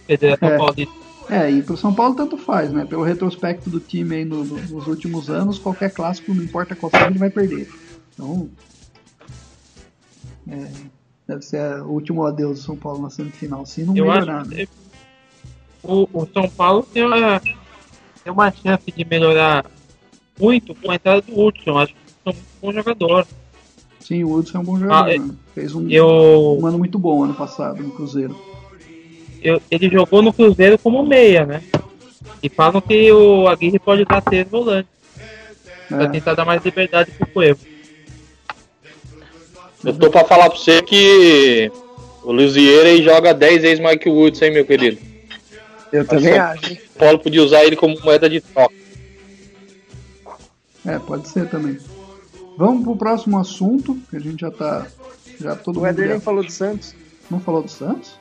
[0.06, 0.58] Federação é.
[0.58, 1.07] Paulista.
[1.30, 2.86] É, e pro São Paulo tanto faz, né?
[2.86, 6.90] Pelo retrospecto do time aí no, no, nos últimos anos, qualquer clássico, não importa qual
[6.90, 7.70] seja, ele vai perder.
[8.14, 8.50] Então.
[10.50, 10.72] É,
[11.28, 14.42] deve ser o último adeus do São Paulo na semifinal, se não Eu melhorar.
[14.42, 14.68] Acho né?
[15.84, 19.66] o, o São Paulo tem uma, tem uma chance de melhorar
[20.40, 21.78] muito com a entrada do Hudson.
[21.78, 23.28] Acho que é um bom jogador.
[24.00, 25.12] Sim, o Hudson é um bom jogador.
[25.12, 25.36] Ah, né?
[25.54, 26.58] Fez um, eu...
[26.62, 28.57] um ano muito bom ano passado no Cruzeiro
[29.48, 31.64] eu, ele jogou no Cruzeiro como meia, né?
[32.44, 34.92] E falam que o Aguirre pode dar três volantes.
[35.90, 35.96] É.
[35.96, 37.60] Pra tentar dar mais liberdade pro Cuevo.
[39.84, 41.72] Eu tô pra falar pra você que
[42.24, 44.98] o Luzier joga 10 vezes mais que o Woods, hein, meu querido?
[45.94, 46.74] Eu Mas também acho.
[46.74, 48.76] O Paulo podia usar ele como moeda de troca.
[50.86, 51.78] É, pode ser também.
[52.58, 54.88] Vamos pro próximo assunto, que a gente já tá.
[55.40, 56.94] Já todo o Eder nem falou do Santos.
[57.30, 58.18] Não falou do Santos?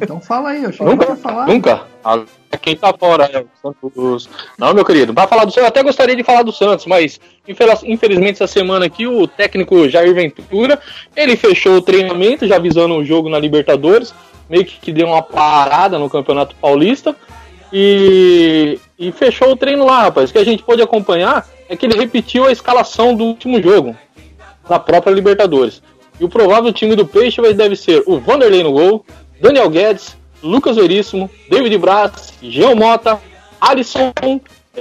[0.00, 1.46] Então fala aí, eu achei nunca, que ia falar.
[1.46, 1.82] Nunca.
[2.60, 4.28] Quem tá fora é o Santos.
[4.58, 5.62] Não, meu querido, vai falar do Santos.
[5.62, 7.20] Eu até gostaria de falar do Santos, mas
[7.84, 10.78] infelizmente essa semana aqui o técnico Jair Ventura,
[11.16, 14.14] ele fechou o treinamento, já visando o jogo na Libertadores,
[14.48, 17.16] meio que deu uma parada no Campeonato Paulista.
[17.76, 20.30] E, e fechou o treino lá, rapaz.
[20.30, 23.96] O que a gente pode acompanhar é que ele repetiu a escalação do último jogo,
[24.70, 25.82] na própria Libertadores.
[26.20, 29.04] E o provável time do Peixe vai, deve ser o Vanderlei no gol,
[29.40, 33.20] Daniel Guedes, Lucas Veríssimo, David Braz, Jean Mota,
[33.60, 34.12] Alisson,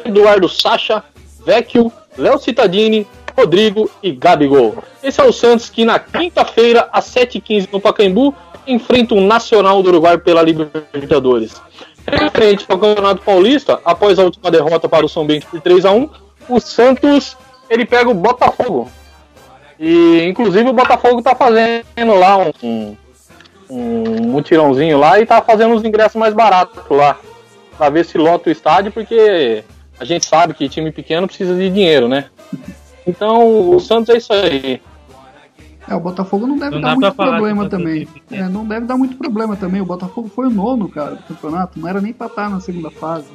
[0.06, 1.04] Eduardo Sacha,
[1.46, 4.84] Vecchio, Léo Cittadini, Rodrigo e Gabigol.
[5.02, 8.34] Esse é o Santos que na quinta-feira, às 7h15 no Pacaembu,
[8.68, 11.62] enfrenta o Nacional do Uruguai pela Libertadores.
[12.06, 15.92] Referente ao Campeonato Paulista, após a última derrota para o São Bento por 3 a
[15.92, 16.10] 1
[16.50, 17.38] o Santos
[17.70, 18.90] ele pega o Botafogo.
[19.80, 22.96] E inclusive o Botafogo está fazendo lá um,
[23.74, 27.18] um mutirãozinho lá e tá fazendo os ingressos mais baratos lá.
[27.78, 29.64] Pra ver se lota o estádio, porque
[30.00, 32.26] a gente sabe que time pequeno precisa de dinheiro, né?
[33.06, 34.82] Então o Santos é isso aí.
[35.86, 38.08] É, o Botafogo não deve não dar muito problema também.
[38.32, 39.82] É, não deve dar muito problema também.
[39.82, 41.78] O Botafogo foi o nono, cara, do campeonato.
[41.78, 43.28] Não era nem pra estar na segunda fase.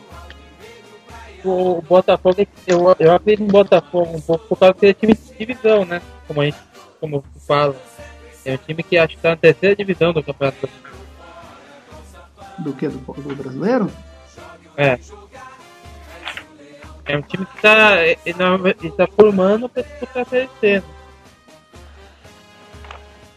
[1.44, 5.46] O Botafogo, eu, eu acredito no Botafogo um pouco por causa que é time de
[5.46, 6.00] divisão, né?
[6.26, 6.56] Como a gente
[6.98, 7.76] como fala.
[8.48, 10.66] É um time que acho que está na terceira divisão do campeonato.
[12.58, 12.88] Do que?
[12.88, 13.90] Do, do brasileiro?
[14.74, 14.98] É.
[17.04, 20.82] É um time que está ele tá formando para disputar a Série C.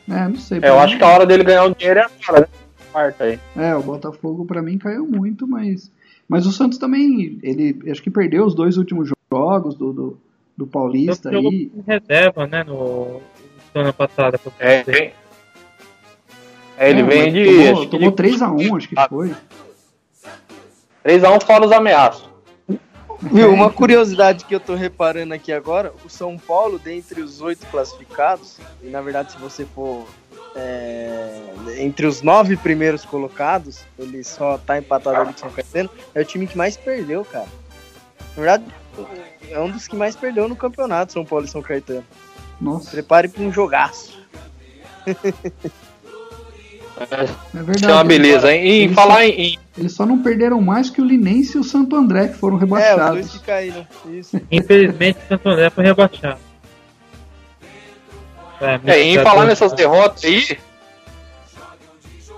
[0.08, 0.24] Né?
[0.24, 0.60] É, não sei.
[0.62, 0.80] É, eu mim...
[0.80, 2.47] acho que a hora dele ganhar o dinheiro é agora, né?
[2.93, 3.39] Quarta aí.
[3.58, 5.91] É, o Botafogo para mim caiu muito, mas.
[6.26, 10.17] Mas o Santos também, ele acho que perdeu os dois últimos jogos do, do,
[10.56, 11.69] do Paulista aí.
[11.86, 12.63] reserva, né?
[12.63, 13.21] No,
[13.72, 14.40] semana passada.
[14.60, 15.14] É, vem.
[16.78, 17.68] É, ele é, vem de.
[17.68, 19.36] Tomou, tomou 3x1, acho que foi.
[21.06, 22.32] 3x1 fora os ameaços.
[23.22, 27.68] Viu, uma curiosidade que eu tô reparando aqui agora, o São Paulo, dentre os oito
[27.68, 30.08] classificados, e na verdade se você for
[30.56, 31.40] é,
[31.78, 36.22] entre os nove primeiros colocados, ele só tá empatado ali com o São Caetano, é
[36.22, 37.48] o time que mais perdeu, cara.
[38.36, 38.66] Na verdade,
[39.52, 42.06] é um dos que mais perdeu no campeonato, São Paulo e São Caetano.
[42.62, 42.91] Nossa.
[42.91, 44.21] Prepare para um jogaço.
[45.08, 45.15] é
[47.54, 47.78] verdade.
[47.78, 48.86] Isso é uma beleza, hein?
[48.86, 49.60] E falar só, em.
[49.78, 53.02] Eles só não perderam mais que o Linense e o Santo André, que foram rebaixados.
[53.02, 53.88] É, os dois que caíram.
[54.12, 54.39] Isso.
[54.52, 56.39] Infelizmente, o Santo André foi rebaixado.
[58.62, 60.58] É, é em falar nessas derrotas aí.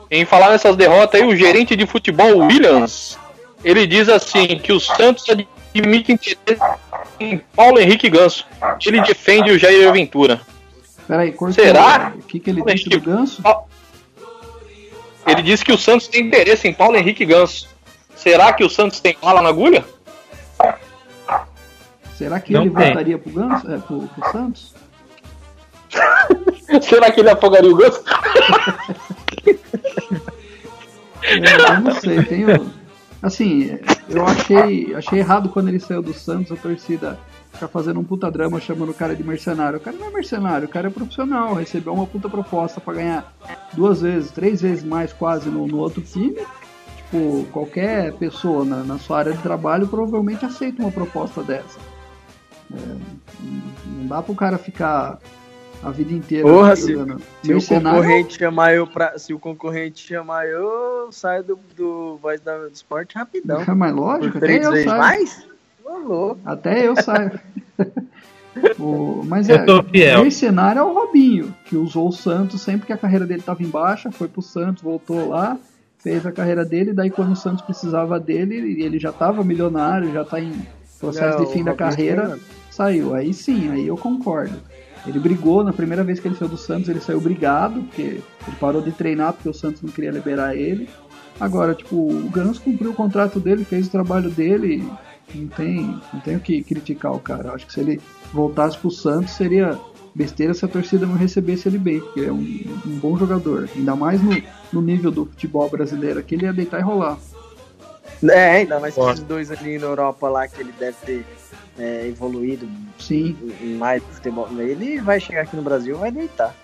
[0.09, 3.17] Em falar nessas derrotas aí, o gerente de futebol, Williams,
[3.63, 5.25] ele diz assim que o Santos
[5.79, 6.61] admite interesse
[7.19, 8.45] em Paulo Henrique Ganso.
[8.85, 10.41] Ele defende o Jair Ventura.
[11.07, 11.63] Peraí, cortou.
[11.63, 12.13] Será?
[12.15, 13.43] O que, que ele disse do Ganso?
[15.25, 17.67] Ele disse que o Santos tem interesse em Paulo Henrique Ganso.
[18.15, 19.83] Será que o Santos tem bala na agulha?
[22.15, 22.85] Será que Não ele tem.
[22.85, 23.71] voltaria pro Ganso?
[23.71, 24.73] É, pro, pro Santos?
[26.81, 28.03] Será que ele afogaria o Ganso?
[31.23, 32.82] eu não sei, tenho.
[33.23, 37.17] Assim, eu achei, achei errado quando ele saiu do Santos, a torcida
[37.53, 39.77] ficar fazendo um puta drama chamando o cara de mercenário.
[39.77, 43.33] O cara não é mercenário, o cara é profissional, recebeu uma puta proposta para ganhar
[43.71, 46.45] duas vezes, três vezes mais quase no, no outro time.
[46.97, 51.79] Tipo, qualquer pessoa na, na, sua área de trabalho provavelmente aceita uma proposta dessa.
[52.73, 52.97] É,
[53.85, 55.19] não dá pro cara ficar
[55.83, 56.47] a vida inteira.
[56.47, 56.95] Porra, se,
[57.43, 62.17] se, o concorrente chamar eu pra, se o concorrente chamar eu, eu saio do, do
[62.21, 63.61] Voz da, do Esporte rapidão.
[63.61, 64.87] É mais lógico, até eu saio.
[64.87, 65.47] Mais?
[66.45, 67.39] Até eu saio.
[68.79, 69.65] o, mas é,
[70.21, 73.67] mercenário é o Robinho, que usou o Santos sempre que a carreira dele estava em
[73.67, 75.57] baixa, foi pro Santos, voltou lá,
[75.99, 80.21] fez a carreira dele, daí quando o Santos precisava dele, ele já estava milionário, já
[80.21, 80.53] está em
[80.99, 82.39] processo Não, de fim da carreira,
[82.71, 83.13] saiu.
[83.13, 84.55] Aí sim, aí eu concordo.
[85.05, 88.57] Ele brigou na primeira vez que ele saiu do Santos, ele saiu brigado, porque ele
[88.59, 90.89] parou de treinar porque o Santos não queria liberar ele.
[91.39, 94.87] Agora, tipo, o Ganso cumpriu o contrato dele, fez o trabalho dele,
[95.33, 97.53] não tem, não tem o que criticar o cara.
[97.53, 97.99] Acho que se ele
[98.31, 99.77] voltasse pro Santos seria
[100.15, 103.67] besteira se a torcida não recebesse ele bem, porque é um, um bom jogador.
[103.75, 104.31] Ainda mais no,
[104.71, 107.17] no nível do futebol brasileiro aqui, ele ia deitar e rolar.
[108.29, 111.25] É, ainda mais esses dois ali na Europa lá que ele deve ter
[111.77, 112.67] é, evoluído
[112.99, 113.35] Sim.
[113.77, 114.47] mais futebol.
[114.57, 116.55] Ele vai chegar aqui no Brasil vai deitar.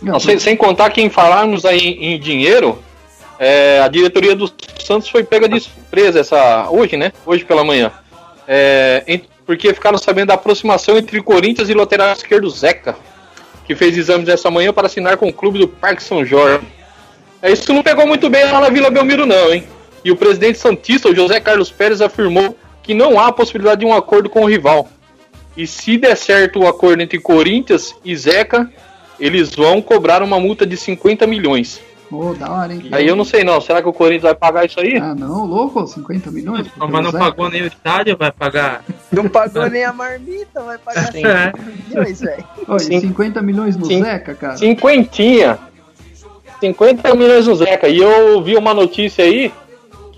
[0.00, 2.78] Não, sem, sem contar que em falarmos aí em dinheiro,
[3.38, 7.12] é, a diretoria do Santos foi pega de surpresa essa, hoje, né?
[7.26, 7.90] Hoje pela manhã.
[8.46, 12.96] É, porque ficaram sabendo da aproximação entre Corinthians e lateral esquerdo Zeca,
[13.64, 16.66] que fez exames essa manhã para assinar com o clube do Parque São Jorge.
[17.42, 19.64] É, isso não pegou muito bem lá na Vila Belmiro, não, hein?
[20.04, 22.56] E o presidente Santista, o José Carlos Pérez, afirmou
[22.88, 24.88] que não há possibilidade de um acordo com o rival.
[25.54, 28.72] E se der certo o acordo entre Corinthians e Zeca,
[29.20, 31.82] eles vão cobrar uma multa de 50 milhões.
[32.10, 32.88] Oh, da hora, hein?
[32.90, 34.96] Aí eu não sei não, será que o Corinthians vai pagar isso aí?
[34.96, 36.66] Ah, não, louco, 50 milhões?
[36.78, 37.24] Não, mas não Zeca.
[37.26, 38.82] pagou nem o estádio, vai pagar.
[39.12, 41.52] Não pagou nem a marmita, vai pagar 50 é.
[41.88, 42.44] milhões, velho.
[43.00, 44.56] 50 milhões no Cin Zeca, cara?
[44.56, 45.58] Cinquentinha.
[46.58, 47.86] 50 milhões no Zeca.
[47.86, 49.52] E eu vi uma notícia aí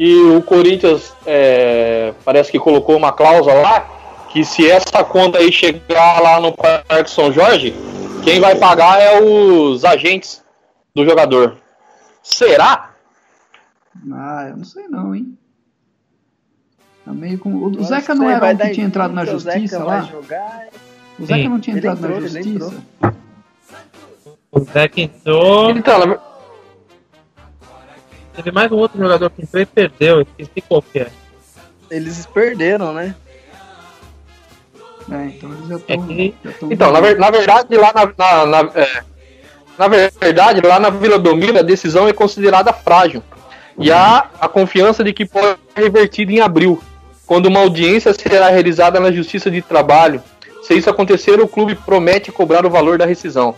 [0.01, 3.87] que o Corinthians é, parece que colocou uma cláusula lá
[4.31, 7.75] que se essa conta aí chegar lá no Parque São Jorge,
[8.25, 10.43] quem vai pagar é os agentes
[10.95, 11.59] do jogador.
[12.23, 12.93] Será?
[14.11, 15.37] Ah, eu não sei não, hein?
[17.05, 17.55] Tá meio com...
[17.55, 20.09] O Zeca não era um que tinha entrado na justiça lá?
[21.19, 22.75] O Zeca não tinha entrado na justiça?
[24.51, 25.71] O Zeca entrou.
[25.73, 26.19] Então,
[28.35, 31.09] Teve mais um outro jogador que entrou e perdeu, esqueci qual que é.
[31.91, 33.15] Eles perderam, né?
[35.11, 35.95] É, então eles já estão.
[35.95, 36.35] É que...
[36.71, 38.07] Então, na, ver, na, verdade, lá na.
[38.07, 39.03] na, na, é,
[39.77, 43.23] na verdade, lá na Vila Belmiro, a decisão é considerada frágil.
[43.79, 46.81] E há a confiança de que pode ser revertida em abril,
[47.27, 50.23] quando uma audiência será realizada na Justiça de Trabalho.
[50.63, 53.55] Se isso acontecer, o clube promete cobrar o valor da rescisão,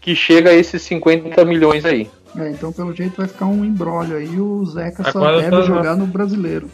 [0.00, 2.10] que chega a esses 50 milhões aí.
[2.36, 4.40] É, então pelo jeito vai ficar um embrólio aí.
[4.40, 5.62] O Zeca só Agora deve tô...
[5.62, 6.70] jogar no brasileiro.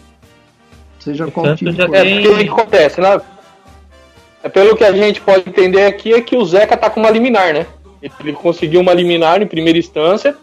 [0.99, 1.95] Seja o qual time for.
[1.95, 3.21] É porque o que acontece, né?
[4.43, 7.11] É pelo que a gente pode entender aqui é que o Zeca tá com uma
[7.11, 7.67] liminar, né?
[8.21, 10.37] Ele conseguiu uma liminar em primeira instância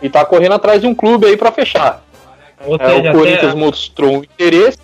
[0.00, 2.04] e tá correndo atrás de um clube aí para fechar.
[2.60, 3.58] É, o Corinthians até...
[3.58, 4.78] mostrou um interesse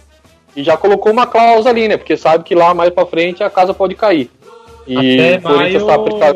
[0.57, 1.97] e já colocou uma cláusula ali, né?
[1.97, 4.31] Porque sabe que lá mais para frente a casa pode cair.
[4.87, 6.19] E até o Corinthians maio...
[6.19, 6.33] tá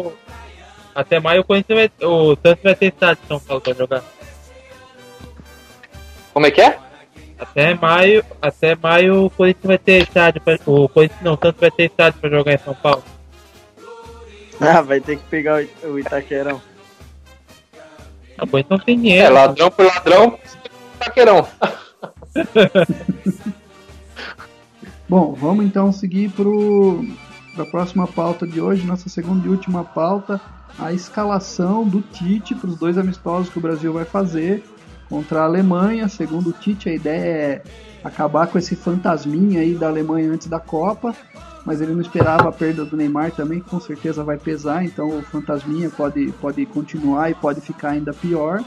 [0.99, 4.03] até maio o Corinthians vai, o Santos vai ter estádio de São Paulo pra jogar.
[6.35, 6.77] Como é que é?
[7.39, 11.61] Até maio, até maio o Corinthians vai ter estádio pra, o Corinthians não, o Santos
[11.61, 13.05] vai ter estádio pra jogar em São Paulo.
[14.61, 16.61] Ah, vai ter que pegar o Itaquerão.
[18.37, 19.27] Ah, o Corinthians não tem dinheiro.
[19.27, 20.37] É, ladrão por ladrão,
[20.97, 21.47] Itaquerão.
[25.09, 27.05] Bom, vamos então seguir pro
[27.55, 30.41] para a próxima pauta de hoje, nossa segunda e última pauta,
[30.79, 34.63] a escalação do Tite para os dois amistosos que o Brasil vai fazer
[35.09, 36.09] contra a Alemanha.
[36.09, 37.63] Segundo o Tite, a ideia é
[38.05, 41.15] acabar com esse fantasminha aí da Alemanha antes da Copa,
[41.65, 45.19] mas ele não esperava a perda do Neymar também, que com certeza vai pesar, então
[45.19, 48.63] o fantasminha pode, pode continuar e pode ficar ainda pior.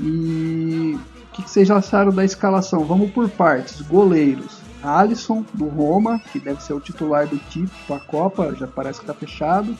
[0.00, 2.84] E o que, vocês acharam da escalação?
[2.84, 3.80] Vamos por partes.
[3.82, 4.64] Goleiros.
[4.82, 9.00] Alisson, do Roma, que deve ser o titular do Tite para a Copa, já parece
[9.00, 9.74] que está fechado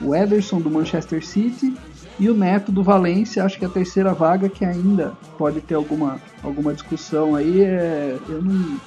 [0.00, 1.74] o Ederson do Manchester City
[2.18, 5.74] e o Neto do Valência, acho que é a terceira vaga que ainda pode ter
[5.74, 7.62] alguma, alguma discussão aí.
[7.62, 8.80] É, eu não.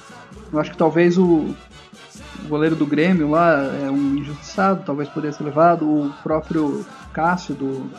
[0.52, 1.54] Eu acho que talvez o,
[2.44, 5.86] o goleiro do Grêmio lá é um injustiçado, talvez pudesse ser levado.
[5.86, 7.90] O próprio Cássio do,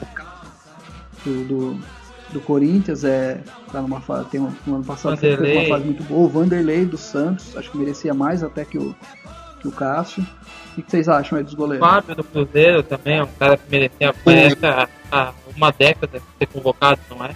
[1.26, 1.80] do, do
[2.32, 3.42] do Corinthians, é,
[3.72, 6.26] tá numa fase, tem um, no ano passado fez uma fase muito boa.
[6.26, 8.94] O Vanderlei do Santos, acho que merecia mais até que o,
[9.60, 10.26] que o Cássio.
[10.78, 11.86] O que vocês acham aí dos goleiros?
[11.86, 14.14] O Fábio do Cruzeiro também é um cara que merecia
[14.64, 17.36] a, a, uma década de ser convocado, não é?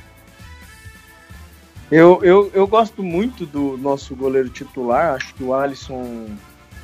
[1.92, 6.28] Eu, eu, eu gosto muito do nosso goleiro titular, acho que o Alisson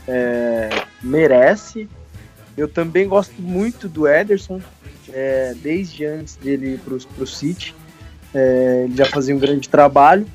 [0.08, 0.70] é,
[1.02, 1.88] merece.
[2.58, 4.60] Eu também gosto muito do Ederson,
[5.14, 7.74] é, desde antes dele ir para o City.
[8.34, 10.26] É, ele já fazia um grande trabalho.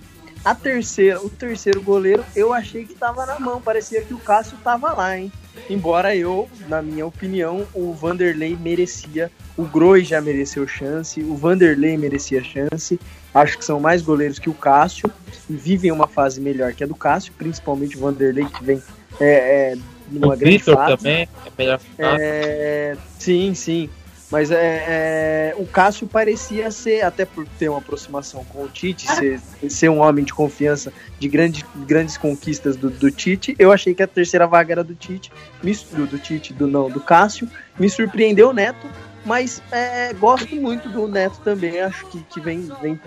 [0.44, 4.56] A terceira, o terceiro goleiro, eu achei que estava na mão, parecia que o Cássio
[4.56, 5.30] estava lá, hein?
[5.70, 11.96] Embora eu, na minha opinião, o Vanderlei merecia, o Groi já mereceu chance, o Vanderlei
[11.96, 12.98] merecia chance.
[13.32, 15.10] Acho que são mais goleiros que o Cássio
[15.48, 18.82] e vivem uma fase melhor que a do Cássio, principalmente o Vanderlei que vem
[19.20, 19.78] é, é,
[20.10, 20.96] numa o grande Victor fase.
[20.96, 21.80] também é melhor.
[21.98, 23.88] É, sim, sim.
[24.32, 29.06] Mas é, é, o Cássio parecia ser, até por ter uma aproximação com o Tite,
[29.06, 33.54] ser, ser um homem de confiança de grande, grandes conquistas do, do, Tite.
[33.58, 35.30] Eu achei que a terceira vaga era do Tite,
[35.62, 37.46] me, do, do Tite, do não, do Cássio.
[37.78, 38.86] Me surpreendeu o Neto,
[39.26, 41.78] mas é, gosto muito do Neto também.
[41.80, 42.98] Acho que, que vem, vem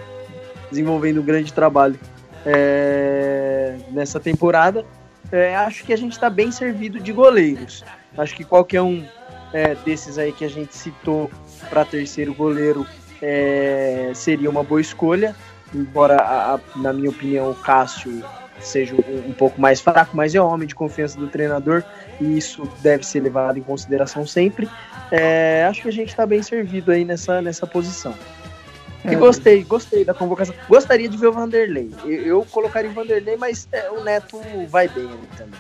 [0.69, 1.99] desenvolvendo um grande trabalho
[2.45, 4.85] é, nessa temporada.
[5.31, 7.83] É, acho que a gente está bem servido de goleiros.
[8.15, 9.03] Acho que qualquer um
[9.53, 11.29] é, desses aí que a gente citou
[11.69, 12.85] para terceiro goleiro
[13.21, 15.35] é, seria uma boa escolha,
[15.73, 18.23] embora, a, a, na minha opinião, o Cássio
[18.59, 21.83] seja um, um, pouco mais fraco, mas é homem de confiança do treinador
[22.19, 24.69] e isso deve ser levado em consideração sempre.
[25.11, 28.13] É, acho que a gente está bem servido aí nessa, nessa posição.
[29.03, 30.55] E é, gostei, gostei da convocação.
[30.67, 31.91] Gostaria de ver o Vanderlei.
[32.03, 35.59] Eu, eu colocaria o Vanderlei, mas é, o Neto vai bem ali também.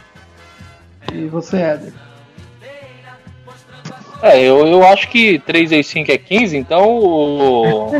[1.13, 1.93] E você, Éder?
[4.21, 7.97] É, eu, eu acho que 3 vezes 5 é 15, então o,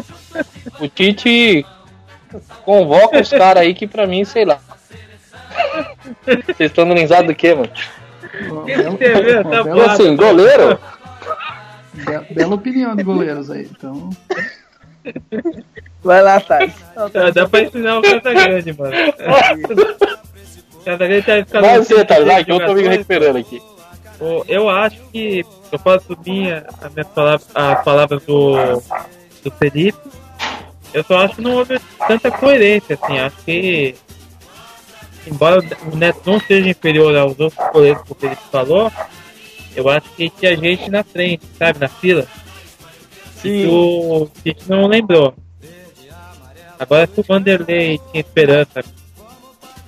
[0.80, 1.66] o Tite
[2.64, 4.60] convoca os caras aí que pra mim, sei lá.
[6.26, 7.70] Vocês estão dando do quê, mano?
[8.66, 10.80] Bela, assim, goleiro?
[11.94, 14.10] Bela, bela opinião de goleiros aí, então.
[16.04, 16.74] Vai lá, Thais.
[17.14, 18.94] Dá, dá pra ensinar o Casagrande, mano.
[20.84, 21.62] Casagrande tá ficando.
[21.62, 23.62] Vai ser, Thais, vai, que eu tô me recuperando aqui.
[24.48, 28.54] Eu acho que eu posso subir a minha palavra, as palavras do,
[29.44, 30.00] do Felipe.
[30.94, 33.20] Eu só acho que não houve tanta coerência, assim.
[33.20, 33.96] Acho que,
[35.28, 35.60] embora
[35.92, 38.92] o Neto não seja inferior aos outros colegas que o Felipe falou,
[39.76, 42.26] eu acho que tinha gente na frente, sabe, na fila.
[43.42, 43.68] Sim.
[43.68, 45.36] O gente não lembrou.
[46.80, 48.84] Agora, se o Vanderlei tinha esperança,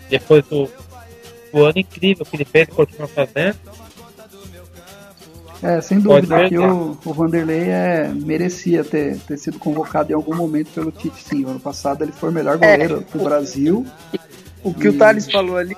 [0.10, 0.70] depois do,
[1.52, 3.58] do ano incrível que ele fez e continua fazendo,
[5.62, 10.36] é, sem dúvida que o, o Vanderlei é, merecia ter, ter sido convocado em algum
[10.36, 11.46] momento pelo Tite, sim.
[11.46, 13.86] O ano passado ele foi o melhor goleiro é, do Brasil.
[14.64, 14.90] O que e...
[14.90, 15.76] o Thales falou ali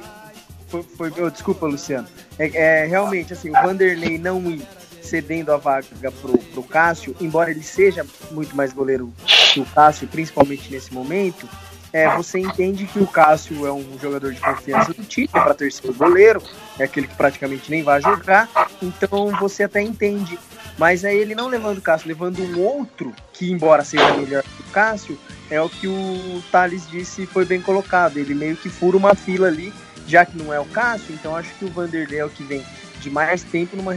[0.67, 0.83] foi.
[0.83, 2.07] foi oh, desculpa, Luciano.
[2.37, 4.61] É, é, realmente assim, o Vanderlei não ir
[5.01, 9.11] cedendo a vaga pro, pro Cássio, embora ele seja muito mais goleiro
[9.53, 11.49] que o Cássio, principalmente nesse momento,
[11.91, 15.95] é, você entende que o Cássio é um jogador de confiança do Tite para terceiro
[15.95, 16.41] goleiro,
[16.77, 18.47] é aquele que praticamente nem vai jogar,
[18.81, 20.37] então você até entende.
[20.77, 24.61] Mas aí ele não levando o Cássio, levando um outro, que embora seja melhor que
[24.61, 25.19] o Cássio,
[25.49, 28.17] é o que o Thales disse foi bem colocado.
[28.17, 29.73] Ele meio que fura uma fila ali,
[30.07, 32.63] já que não é o Cássio, então acho que o Vanderlei é o que vem
[33.01, 33.93] de mais tempo numa,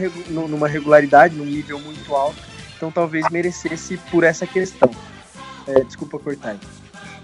[0.47, 2.39] numa regularidade, num nível muito alto,
[2.75, 4.89] então talvez merecesse por essa questão.
[5.67, 6.57] É, desculpa cortar.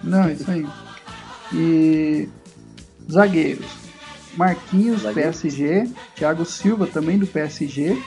[0.04, 0.68] Não, é isso aí.
[1.54, 2.30] E
[3.12, 3.80] zagueiros.
[4.36, 5.32] Marquinhos, Zagueiro.
[5.32, 5.90] PSG.
[6.16, 8.02] Thiago Silva, também do PSG.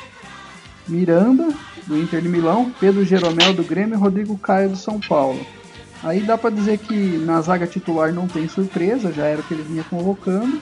[0.88, 1.49] Miranda,
[1.86, 2.72] do Inter de Milão.
[2.78, 3.99] Pedro Jeromel, do Grêmio.
[3.99, 5.45] Rodrigo Caio, do São Paulo.
[6.03, 9.55] Aí dá para dizer que na zaga titular não tem surpresa, já era o que
[9.55, 10.61] ele vinha convocando.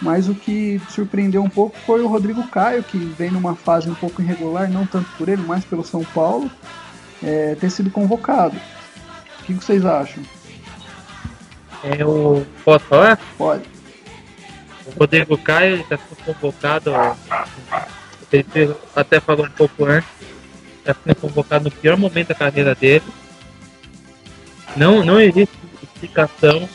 [0.00, 3.94] Mas o que surpreendeu um pouco foi o Rodrigo Caio, que vem numa fase um
[3.94, 6.50] pouco irregular, não tanto por ele, mas pelo São Paulo,
[7.22, 8.56] é, ter sido convocado.
[9.40, 10.22] O que vocês acham?
[11.82, 13.18] Eu posso falar?
[13.38, 13.62] Pode.
[14.86, 16.92] O Rodrigo Caio está sendo convocado,
[18.32, 20.08] ele até falou um pouco antes,
[20.78, 23.04] está sendo convocado no pior momento da carreira dele.
[24.76, 26.68] Não, não existe explicação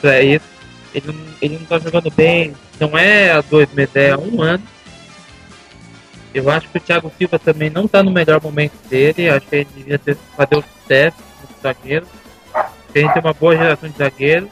[0.00, 0.46] para isso.
[0.94, 4.64] Ele, ele não está jogando bem, não é há dois meses, é há um ano.
[6.34, 9.28] Eu acho que o Thiago Silva também não está no melhor momento dele.
[9.28, 12.06] Acho que ele devia ter, fazer o sucesso no zagueiro
[12.94, 14.48] a gente tem uma boa geração de zagueiros.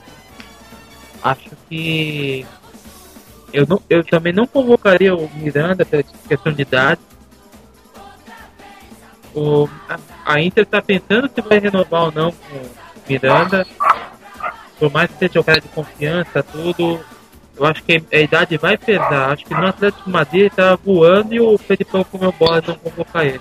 [1.22, 2.46] Acho que
[3.52, 7.00] eu, não, eu também não convocaria o Miranda pela questão de idade.
[9.34, 9.68] O,
[10.24, 12.70] a Inter está pensando se vai renovar ou não com o
[13.08, 13.66] Miranda.
[14.78, 17.00] Por mais que seja um cara de confiança, tudo,
[17.56, 19.32] eu acho que a idade vai pesar.
[19.32, 23.40] Acho que no Atlético Madrid tá voando e o Felipão comeu bola não convocar ele.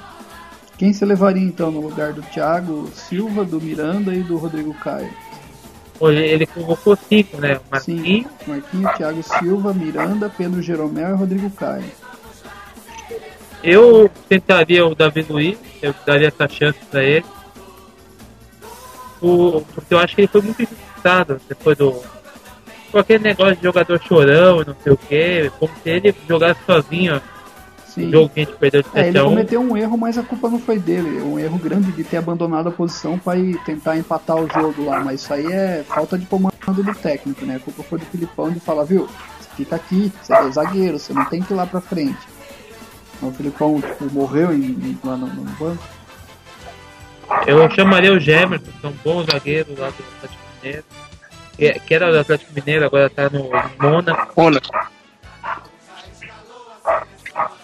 [0.78, 5.10] Quem você levaria então no lugar do Thiago Silva, do Miranda e do Rodrigo Caio?
[6.02, 7.60] Ele, ele convocou cinco, né?
[7.72, 8.06] Marquinhos.
[8.06, 11.86] Sim, Marquinhos, Thiago Silva, Miranda, Pedro Jeromel e Rodrigo Caio.
[13.64, 17.26] Eu tentaria o Davi Luiz, eu daria essa chance para ele.
[19.22, 22.04] O, porque eu acho que ele foi muito injustiçado depois do,
[22.92, 26.60] com aquele negócio de jogador chorão e não sei o que, como se ele jogasse
[26.66, 27.22] sozinho
[27.96, 28.12] Sim.
[28.12, 30.50] jogo que a gente perdeu de 7 é, ele cometeu um erro, mas a culpa
[30.50, 31.22] não foi dele.
[31.22, 35.00] Um erro grande de ter abandonado a posição para ir tentar empatar o jogo lá.
[35.00, 37.56] Mas isso aí é falta de comando do técnico, né?
[37.56, 39.08] A culpa foi do Filipão de falar, viu?
[39.40, 42.20] Você fica aqui, você é zagueiro, você não tem que ir lá pra frente.
[43.16, 45.84] Então, o Filipão tipo, morreu em, em, lá no, no, banco.
[47.48, 50.84] Eu chamaria o Gemerson, que é um bom zagueiro lá do Atlético Mineiro
[51.56, 54.34] que, que era do Atlético Mineiro, agora tá no Mônaco.
[54.36, 54.95] Mônaco.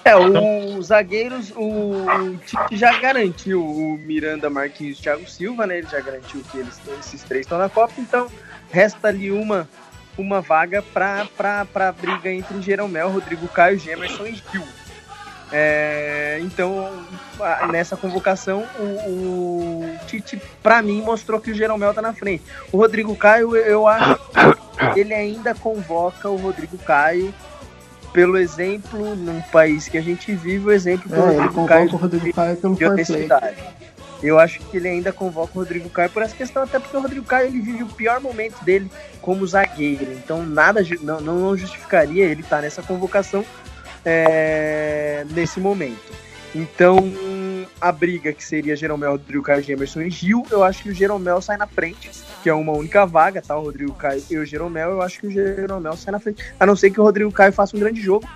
[0.04, 5.78] É, os zagueiros, o, o Tite já garantiu o Miranda, Marquinhos e Thiago Silva, né?
[5.78, 8.28] Ele já garantiu que eles, esses três estão na Copa, então
[8.72, 9.70] resta ali uma,
[10.18, 11.28] uma vaga para
[11.76, 14.64] a briga entre Jeromel, Rodrigo Caio, Gemerson e Gil.
[15.54, 16.90] É, então,
[17.72, 22.44] nessa convocação, o, o Tite, para mim, mostrou que o Jeromel tá na frente.
[22.72, 24.20] O Rodrigo Caio, eu acho
[24.94, 27.34] que ele ainda convoca o Rodrigo Caio
[28.14, 31.98] pelo exemplo, num país que a gente vive, o exemplo do é, Rodrigo Caio, o
[31.98, 33.64] Rodrigo Caio pelo de honestidade.
[34.22, 37.02] Eu acho que ele ainda convoca o Rodrigo Caio por essa questão, até porque o
[37.02, 38.92] Rodrigo Caio ele vive o pior momento dele
[39.22, 40.12] como zagueiro.
[40.14, 43.44] Então nada não, não justificaria ele estar tá nessa convocação
[44.06, 46.12] é, nesse momento.
[46.54, 46.98] Então,
[47.82, 51.42] a briga que seria Jeromel, Rodrigo Caio, Gemerson e Gil, eu acho que o Jeromel
[51.42, 52.12] sai na frente,
[52.44, 53.58] que é uma única vaga, tá?
[53.58, 56.54] O Rodrigo Caio e o Jeromel, eu acho que o Jeromel sai na frente.
[56.60, 58.30] A não ser que o Rodrigo Caio faça um grande jogo.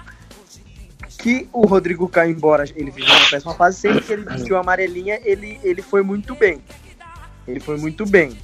[1.19, 4.61] Que o Rodrigo Caio, embora ele vive uma péssima fase, sempre que ele vestiu a
[4.61, 6.61] amarelinha, ele, ele foi muito bem.
[7.47, 8.37] Ele foi muito bem.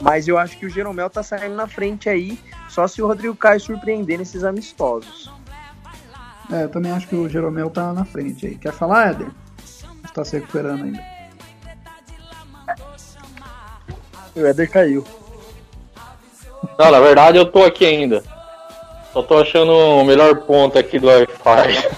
[0.00, 2.38] Mas eu acho que o Jeromel tá saindo na frente aí,
[2.68, 5.30] só se o Rodrigo Caio surpreender nesses amistosos.
[6.50, 8.54] É, eu também acho que o Jeromel tá na frente aí.
[8.56, 9.28] Quer falar, Éder?
[10.08, 11.02] Está se recuperando ainda.
[14.34, 15.04] O Éder caiu.
[16.78, 18.24] Não, na verdade eu tô aqui ainda.
[19.12, 21.88] Só tô achando o melhor ponto aqui do Wi-Fi.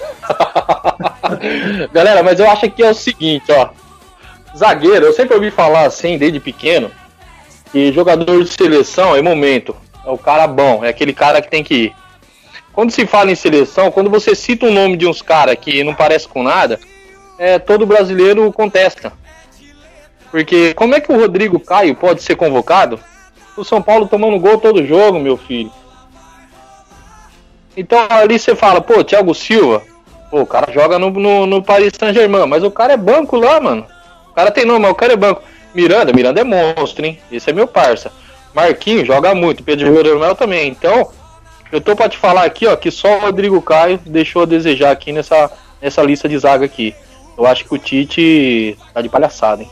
[1.91, 3.69] Galera, mas eu acho que é o seguinte, ó.
[4.55, 6.91] Zagueiro, eu sempre ouvi falar assim, desde pequeno,
[7.71, 9.75] que jogador de seleção é momento.
[10.05, 11.95] É o cara bom, é aquele cara que tem que ir.
[12.73, 15.93] Quando se fala em seleção, quando você cita o nome de uns caras que não
[15.93, 16.79] parece com nada,
[17.41, 19.11] é, todo brasileiro contesta.
[20.29, 22.99] Porque como é que o Rodrigo Caio pode ser convocado?
[23.57, 25.71] O São Paulo tomando gol todo jogo, meu filho.
[27.75, 29.81] Então ali você fala, pô, Thiago Silva,
[30.29, 33.59] pô, o cara joga no, no, no Paris Saint-Germain, mas o cara é banco lá,
[33.59, 33.87] mano.
[34.29, 35.41] O cara tem nome, mas o cara é banco.
[35.73, 37.19] Miranda, Miranda é monstro, hein?
[37.31, 38.11] Esse é meu parça.
[38.53, 40.69] Marquinhos joga muito, Pedro Jeromel também.
[40.69, 41.09] Então,
[41.71, 44.91] eu tô pra te falar aqui, ó, que só o Rodrigo Caio deixou a desejar
[44.91, 45.49] aqui nessa,
[45.81, 46.93] nessa lista de zaga aqui.
[47.37, 49.69] Eu acho que o Tite tá de palhaçada, hein?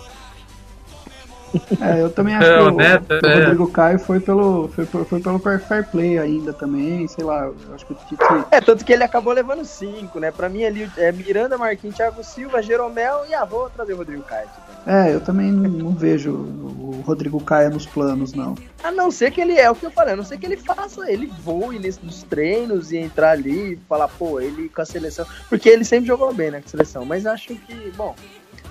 [1.82, 3.39] É, eu também acho é, que o, Neto, o é.
[3.39, 7.86] Rodrigo Caio foi pelo, foi, foi pelo fair play ainda também, sei lá, eu acho
[7.86, 8.24] que o Tite...
[8.52, 10.32] É, tanto que ele acabou levando cinco, né?
[10.32, 13.97] Pra mim ali é Miranda, Marquinhos, Thiago Silva, Jeromel e a ah, vou trazer o
[13.97, 14.47] Rodrigo Caio.
[14.86, 18.56] É, eu também não, não, vejo o Rodrigo Caia nos planos, não.
[18.84, 20.58] A não ser que ele é o que eu falei, a não ser que ele
[20.58, 25.26] faça, ele voe nesses treinos e entrar ali e falar, pô, ele com a seleção.
[25.50, 28.16] Porque ele sempre jogou bem na seleção, mas acho que, bom,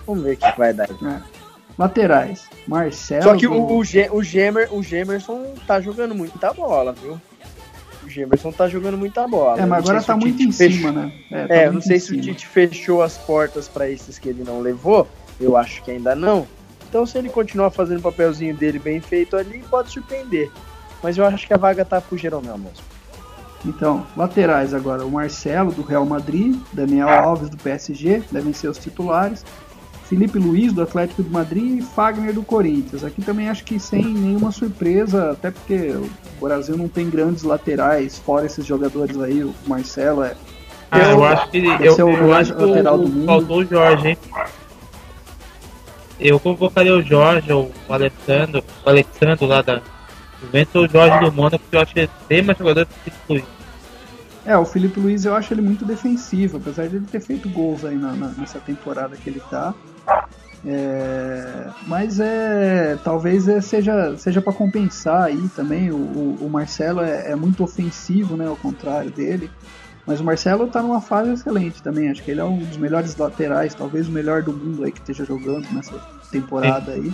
[0.06, 0.88] vamos ver o que vai dar.
[0.90, 1.37] É.
[1.78, 3.22] Laterais, Marcelo.
[3.22, 3.84] Só que o, o, o,
[4.24, 7.20] Gemer, o Gemerson tá jogando muita bola, viu?
[8.04, 9.60] O Gemerson tá jogando muita bola.
[9.60, 10.78] É, mas agora tá muito em fechou...
[10.78, 11.12] cima, né?
[11.30, 12.18] É, tá é não sei se cima.
[12.18, 15.06] o Tite fechou as portas para esses que ele não levou
[15.40, 16.46] eu acho que ainda não.
[16.88, 20.50] Então, se ele continuar fazendo o papelzinho dele bem feito ali, pode surpreender.
[21.02, 22.84] Mas eu acho que a vaga tá pro Jeromel mesmo.
[23.64, 28.78] Então, laterais agora, o Marcelo do Real Madrid, Daniel Alves do PSG, devem ser os
[28.78, 29.44] titulares.
[30.08, 33.04] Felipe Luiz do Atlético de Madrid e Fagner do Corinthians.
[33.04, 36.08] Aqui também acho que sem nenhuma surpresa, até porque o
[36.40, 40.34] Brasil não tem grandes laterais, fora esses jogadores aí, o Marcelo é.
[40.90, 44.18] Ah, eu, eu acho que eu, eu, eu acho que o, faltou o Jorge, hein?
[46.18, 49.82] eu convocaria o Jorge ou o Alessandro, o Alessandro lá da
[50.40, 53.44] Juventus ou o Jorge do Mônaco, porque eu acho que tem mais jogadores que Luiz.
[54.46, 57.84] É, o Felipe Luiz eu acho ele muito defensivo, apesar de ele ter feito gols
[57.84, 59.74] aí na, na, nessa temporada que ele tá.
[60.66, 65.96] É, mas é talvez é, seja seja para compensar aí também o,
[66.40, 69.50] o Marcelo é, é, muito ofensivo né ao contrário dele.
[70.04, 73.16] Mas o Marcelo está numa fase excelente também acho que ele é um dos melhores
[73.16, 75.94] laterais talvez o melhor do mundo aí que esteja jogando nessa
[76.30, 77.12] temporada aí.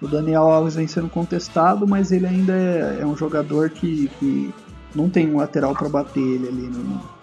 [0.00, 4.54] O Daniel Alves vem sendo contestado mas ele ainda é, é um jogador que, que
[4.94, 7.17] não tem um lateral para bater ele ali no,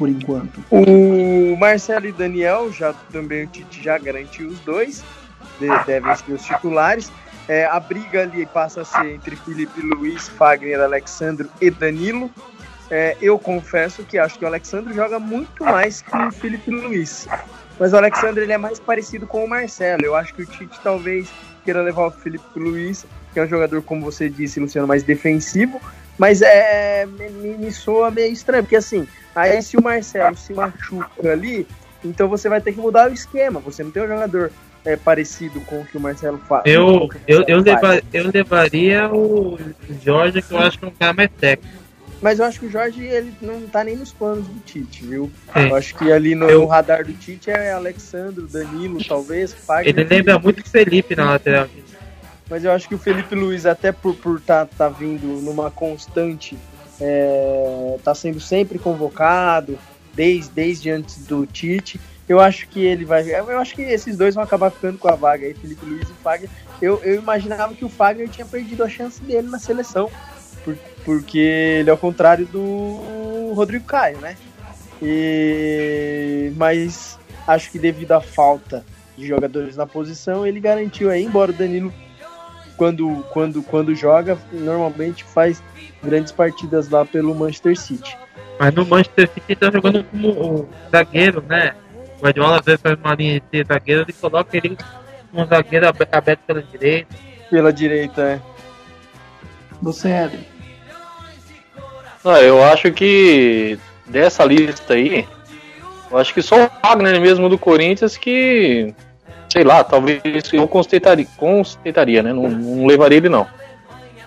[0.00, 0.64] por enquanto.
[0.70, 5.04] O Marcelo e Daniel, já também o Tite já garantiu os dois,
[5.60, 7.12] devem ser os titulares.
[7.46, 12.30] É, a briga ali passa a ser entre Felipe Luiz, Fagner, Alexandre e Danilo.
[12.90, 17.28] É, eu confesso que acho que o Alexandre joga muito mais que o Felipe Luiz.
[17.78, 20.02] Mas o Alexandre ele é mais parecido com o Marcelo.
[20.02, 21.28] Eu acho que o Tite talvez
[21.62, 25.78] queira levar o Felipe Luiz, que é um jogador, como você disse, Luciano, mais defensivo.
[26.18, 31.32] Mas é, me, me soa meio estranho, porque assim, Aí se o Marcelo se machuca
[31.32, 31.66] ali,
[32.04, 33.60] então você vai ter que mudar o esquema.
[33.60, 34.50] Você não tem um jogador
[34.84, 36.62] é, parecido com o que o Marcelo faz.
[36.66, 37.64] Eu, eu, eu,
[38.12, 39.58] eu levaria o
[40.02, 41.80] Jorge, que eu acho que é um cara mais técnico.
[42.20, 45.30] Mas eu acho que o Jorge ele não tá nem nos planos do Tite, viu?
[45.54, 45.68] Sim.
[45.68, 46.66] Eu acho que ali no, eu...
[46.66, 49.54] radar do Tite é Alexandre, Danilo, talvez.
[49.54, 51.66] Fagner, ele lembra muito Felipe na lateral.
[52.50, 55.70] Mas eu acho que o Felipe Luiz, até por estar por tá, tá vindo numa
[55.70, 56.58] constante
[57.00, 59.78] é, sendo sempre convocado
[60.12, 62.00] desde, desde antes do Tite.
[62.28, 63.28] Eu acho que ele vai.
[63.28, 66.12] Eu acho que esses dois vão acabar ficando com a vaga aí, Felipe Luiz e
[66.22, 66.50] Fagner.
[66.82, 70.10] Eu, eu imaginava que o Fagner tinha perdido a chance dele na seleção,
[70.64, 74.36] por, porque ele é o contrário do Rodrigo Caio, né?
[75.02, 78.84] E, mas acho que devido à falta
[79.16, 81.92] de jogadores na posição, ele garantiu aí, embora o Danilo
[82.80, 85.62] quando, quando, quando joga, normalmente faz
[86.02, 88.16] grandes partidas lá pelo Manchester City.
[88.58, 91.74] Mas no Manchester City tá jogando como zagueiro, né?
[92.16, 94.78] O Guardiola às vezes faz uma linha de zagueiro e coloca ele
[95.30, 97.14] como um zagueiro aberto pela direita.
[97.50, 98.40] Pela direita, é.
[99.82, 100.46] Você, Eden.
[102.24, 105.28] Ah, eu acho que dessa lista aí,
[106.10, 108.94] eu acho que só o Wagner mesmo do Corinthians que,
[109.50, 110.20] sei lá, talvez
[110.52, 112.32] eu constataria, constataria né?
[112.32, 113.46] Não, não levaria ele não.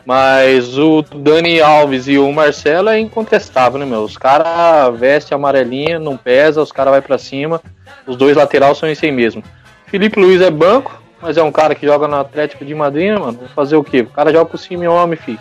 [0.06, 4.02] Mas o Dani Alves e o Marcelo é incontestável, né, meu?
[4.02, 7.62] Os caras vestem amarelinha, não pesa, os caras vai para cima.
[8.06, 9.42] Os dois laterais são isso aí mesmo.
[9.88, 13.38] Felipe Luiz é banco, mas é um cara que joga no Atlético de Madrid, mano.
[13.40, 14.02] Vou fazer o quê?
[14.02, 15.40] O cara joga pro homem, filho.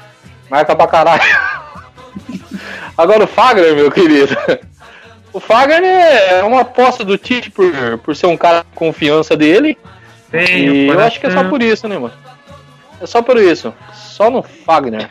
[0.49, 1.23] Marca pra caralho.
[2.97, 4.37] Agora o Fagner, meu querido.
[5.33, 9.79] O Fagner é uma aposta do Tite por, por ser um cara de confiança dele.
[10.31, 12.15] Bem, e eu acho que é só por isso, né, mano?
[13.01, 13.73] É só por isso
[14.13, 15.11] só no Fagner.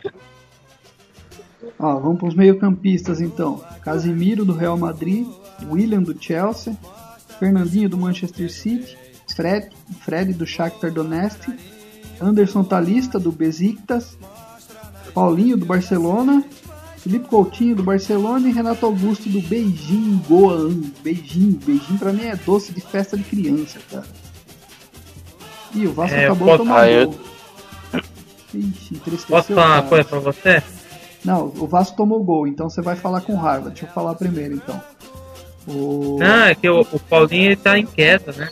[1.77, 3.61] Ó, vamos para os meio-campistas então.
[3.81, 5.27] Casimiro do Real Madrid,
[5.69, 6.77] William do Chelsea,
[7.39, 8.97] Fernandinho do Manchester City,
[9.35, 9.69] Fred,
[10.05, 11.49] Fred do Shakhtar Donetsk,
[12.21, 14.17] Anderson Talista do Besiktas,
[15.13, 16.43] Paulinho do Barcelona,
[17.01, 20.81] Felipe Coutinho do Barcelona e Renato Augusto do Beijing Goan.
[21.03, 24.05] Beijing, Beijing pra mim é doce de festa de criança, cara.
[25.73, 26.87] Ih, o Vasco é, acabou tomando.
[26.87, 27.15] Eu...
[28.53, 30.63] Ixi, Posso falar uma coisa pra você?
[31.25, 33.69] Não, o Vasco tomou gol, então você vai falar com raiva.
[33.69, 34.79] Deixa eu falar primeiro, então.
[35.67, 36.17] O...
[36.19, 38.51] Não, é que o, o Paulinho ele tá em queda, né?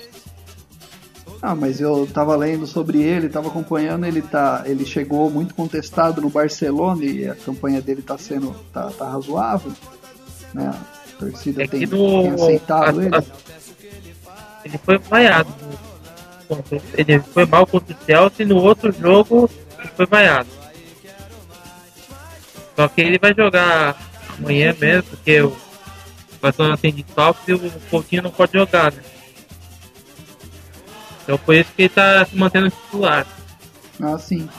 [1.42, 4.64] Ah, mas eu tava lendo sobre ele, tava acompanhando, ele tá.
[4.66, 8.54] Ele chegou muito contestado no Barcelona e a campanha dele tá sendo.
[8.74, 9.72] tá, tá razoável.
[10.54, 10.68] Né?
[10.68, 13.16] A torcida é tem, no, tem aceitado a, ele.
[13.16, 13.24] A,
[14.66, 15.54] ele foi vaiado.
[16.96, 19.50] Ele foi mal contra o Chelsea no outro jogo
[20.00, 20.50] foi vaiado.
[22.76, 23.98] Só que ele vai jogar
[24.38, 25.54] amanhã mesmo, porque o
[26.42, 29.02] Barcelona tem de top e o Coutinho não pode jogar, né?
[31.30, 33.24] Então por isso que ele tá se mantendo titular.
[34.02, 34.50] Ah, sim.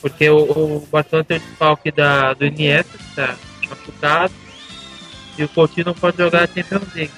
[0.00, 3.36] Porque o, o Barcelona tem o desfalque da, do Iniesta, que tá
[3.68, 4.32] machucado,
[5.36, 7.12] e o Coutinho não pode jogar a Champions League.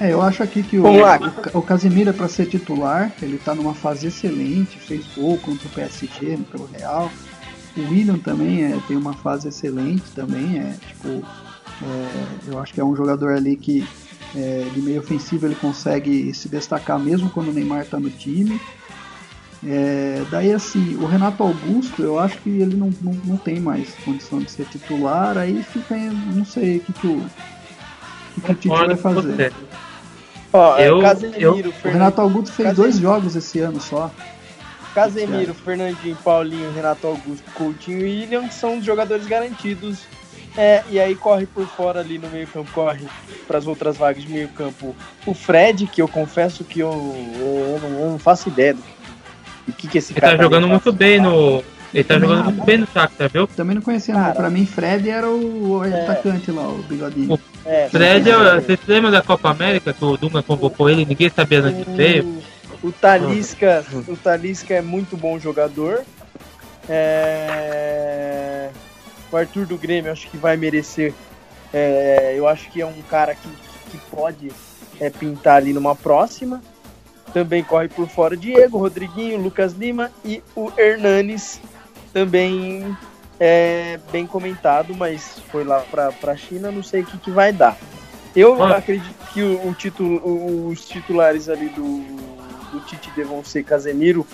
[0.00, 3.54] É, eu acho aqui que o, o, o Casemiro é para ser titular, ele tá
[3.54, 7.12] numa fase excelente, fez gol contra o PSG pelo Real.
[7.76, 11.24] O William também é, tem uma fase excelente também, é tipo,
[11.80, 13.86] é, eu acho que é um jogador ali que
[14.36, 18.60] é, de meio ofensivo ele consegue se destacar mesmo quando o Neymar tá no time.
[19.66, 23.94] É, daí assim, o Renato Augusto, eu acho que ele não, não, não tem mais
[24.04, 27.16] condição de ser titular, aí fica, não sei o que, que o,
[28.36, 29.52] o que o Tite vai fazer.
[30.52, 32.92] Ó, eu, Casemiro, eu, o Renato Augusto fez Casemiro.
[32.92, 34.10] dois jogos esse ano só.
[34.94, 40.00] Casemiro, Fernandinho, Paulinho, Renato Augusto, Coutinho e William são os jogadores garantidos
[40.56, 43.06] É, e aí corre por fora ali no meio campo, corre
[43.46, 44.94] para as outras vagas de meio campo
[45.26, 49.72] o Fred, que eu confesso que eu, eu, eu, não, eu não, faço ideia do
[49.72, 51.62] que, que esse ele tá cara tá jogando muito bem no.
[51.92, 53.46] Ele tá jogando muito bem no Shakhtar, viu?
[53.46, 54.32] Também não conhecia, não.
[54.32, 56.02] Pra mim, Fred era o, o é.
[56.02, 57.34] atacante lá, o bigodinho.
[57.34, 61.04] O é, Fred, é, você se lembra da Copa América que o Dunga convocou ele
[61.04, 62.42] ninguém sabia onde veio?
[62.82, 66.02] O Talisca, o Talisca é muito bom jogador.
[66.88, 68.70] É...
[69.34, 71.12] O Arthur do Grêmio acho que vai merecer.
[71.72, 73.48] É, eu acho que é um cara que,
[73.90, 74.52] que pode
[75.00, 76.62] é, pintar ali numa próxima.
[77.32, 81.60] Também corre por fora Diego, Rodriguinho, Lucas Lima e o Hernanes
[82.12, 82.96] também
[83.40, 87.52] é bem comentado, mas foi lá para a China, não sei o que, que vai
[87.52, 87.76] dar.
[88.36, 91.98] Eu acredito que o, o título, os titulares ali do,
[92.70, 94.24] do Tite devam ser Casemiro,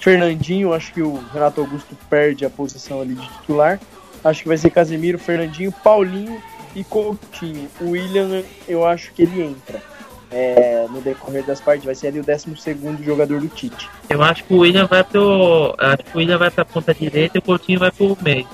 [0.00, 3.78] Fernandinho, acho que o Renato Augusto perde a posição ali de titular.
[4.24, 6.42] Acho que vai ser Casemiro, Fernandinho, Paulinho
[6.74, 7.68] e Coutinho.
[7.80, 9.82] O William, eu acho que ele entra.
[10.30, 13.88] É, no decorrer das partes, vai ser ali o 12 jogador do Tite.
[14.10, 15.74] Eu acho que o William vai pro.
[15.78, 18.46] Acho que o William vai pra ponta direita e o Coutinho vai pro meio.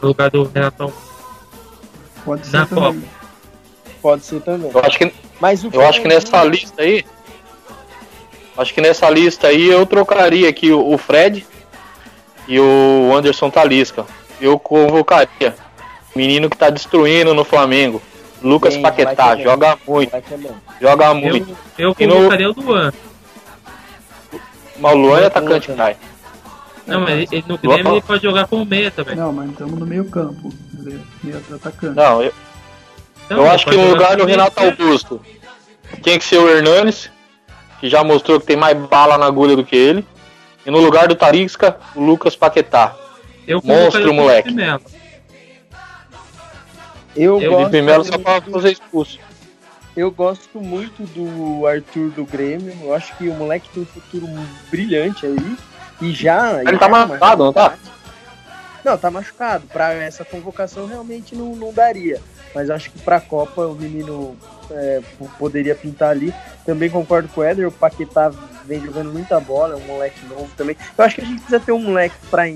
[0.00, 0.92] No lugar do Renato.
[2.24, 3.00] Pode ser Na também.
[3.00, 3.16] Copa.
[4.00, 4.70] Pode ser também.
[4.72, 7.04] Eu acho que, Mas eu acho que nessa lista aí.
[8.56, 11.44] Acho que nessa lista aí eu trocaria aqui o Fred
[12.46, 14.06] e o Anderson Talisca
[14.40, 15.54] eu convocaria.
[16.14, 18.00] Menino que tá destruindo no Flamengo.
[18.42, 20.12] Lucas Bem, Paquetá, joga muito.
[20.80, 21.56] Joga muito.
[21.76, 22.54] Eu, eu convocaria no...
[22.54, 22.92] o Luan.
[24.78, 25.96] Mas o Luan é atacante, Kai.
[26.86, 29.16] Não, mas ele, no Grêmio ele pode jogar como meia também.
[29.16, 30.52] Não, mas estamos no meio campo.
[31.22, 31.96] Meio atacante.
[31.96, 32.32] Não, eu,
[33.28, 35.20] não, eu acho que no lugar do Renato Augusto
[36.02, 37.10] tem que ser o Hernanes,
[37.80, 40.06] que já mostrou que tem mais bala na agulha do que ele.
[40.64, 42.94] E no lugar do Tarisca, o Lucas Paquetá.
[43.46, 44.54] Eu Monstro, moleque.
[47.14, 49.18] Eu Felipe gosto Melo só pra fazer expulso.
[49.96, 52.76] Eu gosto muito do Arthur do Grêmio.
[52.82, 54.26] Eu acho que o moleque tem um futuro
[54.70, 55.56] brilhante aí.
[56.02, 56.62] E já.
[56.62, 57.74] Ele tá machucado, não tá?
[58.84, 59.66] Não, tá machucado.
[59.68, 62.20] Pra essa convocação realmente não, não daria.
[62.54, 64.36] Mas acho que pra Copa o menino
[64.70, 65.00] é,
[65.38, 66.34] poderia pintar ali.
[66.66, 67.68] Também concordo com o Éder.
[67.68, 68.30] O Paquetá
[68.66, 69.74] vem jogando muita bola.
[69.74, 70.76] É um moleque novo também.
[70.98, 72.46] Eu acho que a gente precisa ter um moleque pra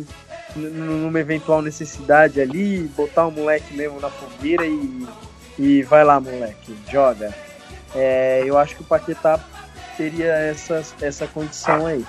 [0.56, 5.06] numa eventual necessidade ali, botar o moleque mesmo na fogueira e,
[5.58, 7.34] e vai lá, moleque, joga.
[7.94, 9.38] É, eu acho que o Paquetá
[9.96, 12.04] teria essa, essa condição aí.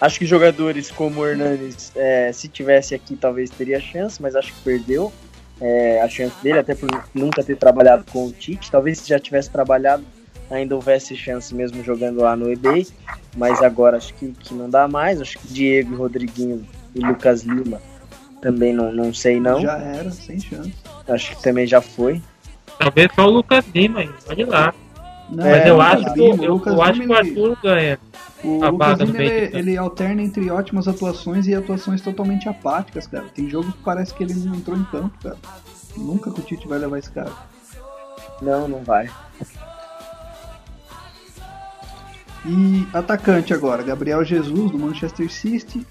[0.00, 4.52] Acho que jogadores como o Hernanes, é, se tivesse aqui, talvez teria chance, mas acho
[4.52, 5.12] que perdeu
[5.60, 8.70] é, a chance dele, até por nunca ter trabalhado com o Tite.
[8.70, 10.04] Talvez se já tivesse trabalhado,
[10.50, 12.86] ainda houvesse chance mesmo jogando lá no eBay,
[13.36, 15.20] mas agora acho que, que não dá mais.
[15.20, 17.80] Acho que Diego e Rodriguinho e Lucas Lima.
[18.40, 19.60] Também não, não sei não.
[19.60, 20.74] Já era, sem chance.
[21.08, 22.22] Acho que também já foi.
[22.78, 24.10] Talvez só o Lucas Lima, hein?
[24.28, 24.74] Olha lá.
[25.30, 27.98] Não, Mas é, eu, acho, que, eu, eu acho que o Arthur ganha.
[28.42, 33.24] O a Lucas Lima, ele, ele, alterna entre ótimas atuações e atuações totalmente apáticas, cara.
[33.34, 35.38] Tem jogo que parece que ele não entrou em campo, cara.
[35.96, 37.32] Nunca que o Tite vai levar esse cara.
[38.42, 39.08] Não, não vai.
[42.44, 45.86] E atacante agora, Gabriel Jesus do Manchester City,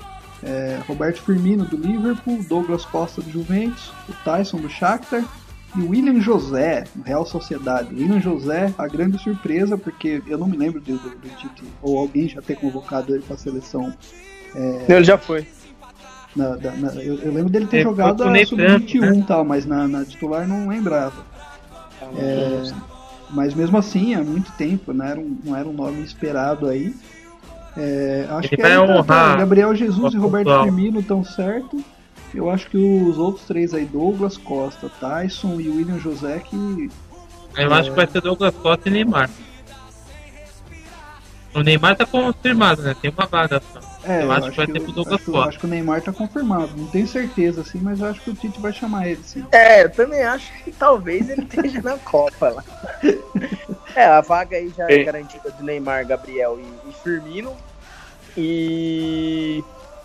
[0.46, 5.24] é, Roberto Firmino do Liverpool, Douglas Costa do Juventus, o Tyson do Shakhtar
[5.76, 7.94] e o William José do Real Sociedade.
[7.94, 12.28] William José, a grande surpresa, porque eu não me lembro do, do, Tite ou alguém
[12.28, 13.94] já ter convocado ele para a seleção.
[14.56, 15.48] É, ele já foi.
[16.36, 19.26] Na, na, eu, eu, lembro dele ter ele jogado a sub-21 né?
[19.28, 21.24] tal, mas na, na, titular não lembrava.
[22.18, 22.72] É,
[23.30, 26.94] mas mesmo assim, há muito tempo, não era um, não era um nome esperado aí.
[27.76, 31.84] É, acho Ele que aí, honrar tá, Gabriel Jesus e Roberto Firmino estão certo.
[32.34, 36.90] Eu acho que os outros três aí, Douglas Costa, Tyson e William José, que.
[37.56, 37.80] Eu é...
[37.80, 39.30] acho que vai ser Douglas Costa e Neymar.
[41.54, 42.96] O Neymar tá confirmado, né?
[43.00, 43.80] Tem uma vaga só.
[44.04, 45.50] É, eu, eu acho, acho, que vai ter pro Douglas acho, Costa.
[45.50, 46.72] Acho que o Neymar tá confirmado.
[46.76, 49.46] Não tenho certeza, assim, mas eu acho que o Tite vai chamar ele, sim.
[49.52, 52.64] É, eu também acho que talvez ele esteja na Copa lá.
[53.96, 57.56] é, a vaga aí já é garantida do Neymar, Gabriel e, e Firmino.
[58.36, 59.64] E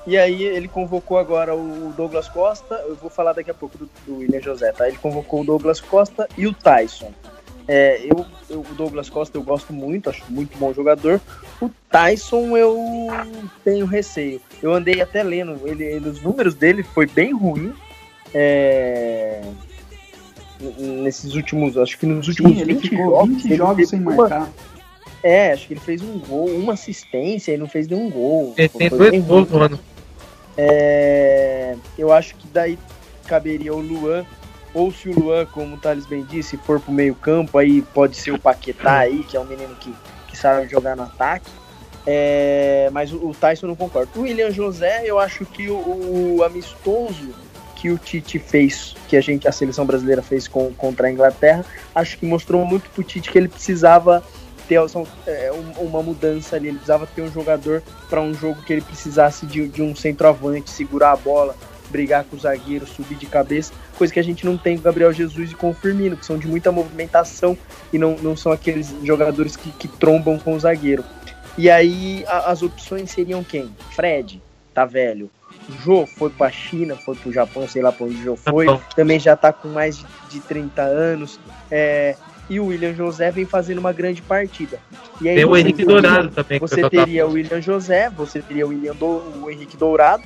[0.08, 3.90] e aí ele convocou agora o Douglas Costa, eu vou falar daqui a pouco do,
[4.06, 4.88] do William José, tá?
[4.88, 7.12] Ele convocou o Douglas Costa e o Tyson.
[7.68, 11.20] É, eu, eu, o Douglas Costa eu gosto muito, acho muito bom jogador.
[11.60, 12.78] O Tyson eu
[13.62, 14.40] tenho receio.
[14.62, 17.74] Eu andei até lendo, ele, ele os números dele foi bem ruim.
[18.32, 19.42] É,
[20.60, 24.48] nesses últimos, acho que nos últimos Sim, ele 20 ficou jogos, 20 jogos sem marcar.
[25.22, 28.54] É, acho que ele fez um gol, uma assistência e não fez nenhum gol.
[28.56, 29.80] Ele tem dois gols no ano.
[30.56, 32.78] É, eu acho que daí
[33.26, 34.24] caberia o Luan
[34.74, 38.16] ou se o Luan, como o Thales bem disse, for pro meio campo, aí pode
[38.16, 39.92] ser o Paquetá aí, que é um menino que,
[40.28, 41.50] que sabe jogar no ataque.
[42.06, 44.10] É, mas o, o Tyson não concorda.
[44.16, 47.34] O William José, eu acho que o, o, amistoso
[47.78, 51.64] que o Tite fez, que a gente, a seleção brasileira fez com, contra a Inglaterra,
[51.94, 54.22] acho que mostrou muito pro Tite que ele precisava
[54.68, 54.80] ter
[55.26, 59.46] é, uma mudança ali, ele precisava ter um jogador para um jogo que ele precisasse
[59.46, 61.56] de, de um centroavante, segurar a bola,
[61.88, 65.12] brigar com o zagueiro, subir de cabeça, coisa que a gente não tem com Gabriel
[65.12, 67.56] Jesus e com o Firmino, que são de muita movimentação
[67.92, 71.04] e não, não são aqueles jogadores que, que trombam com o zagueiro.
[71.56, 73.74] E aí a, as opções seriam quem?
[73.92, 74.42] Fred,
[74.74, 75.30] tá velho.
[75.84, 78.66] Jô foi pra China, foi pro Japão, sei lá pra onde o Jô foi.
[78.94, 81.38] Também já tá com mais de, de 30 anos.
[81.70, 82.16] É,
[82.50, 84.80] e o William José vem fazendo uma grande partida.
[85.20, 86.58] E aí Tem o Henrique teria, Dourado também.
[86.58, 90.22] Você teria o William José, você teria o, William Do, o Henrique Dourado,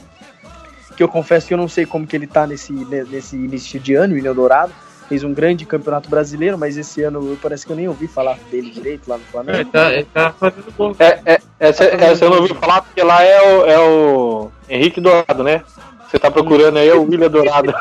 [0.96, 3.94] que eu confesso que eu não sei como que ele tá nesse, nesse início de
[3.94, 4.72] ano, o William Dourado.
[5.08, 8.70] Fez um grande campeonato brasileiro, mas esse ano parece que eu nem ouvi falar dele
[8.70, 9.58] direito lá no Flamengo.
[9.58, 10.94] É, ele, tá, ele tá fazendo bom.
[10.98, 14.50] É, é, essa, tá essa eu não ouvi falar porque lá é o, é o
[14.68, 15.62] Henrique Dourado, né?
[16.08, 17.74] Você tá procurando aí é o William Dourado.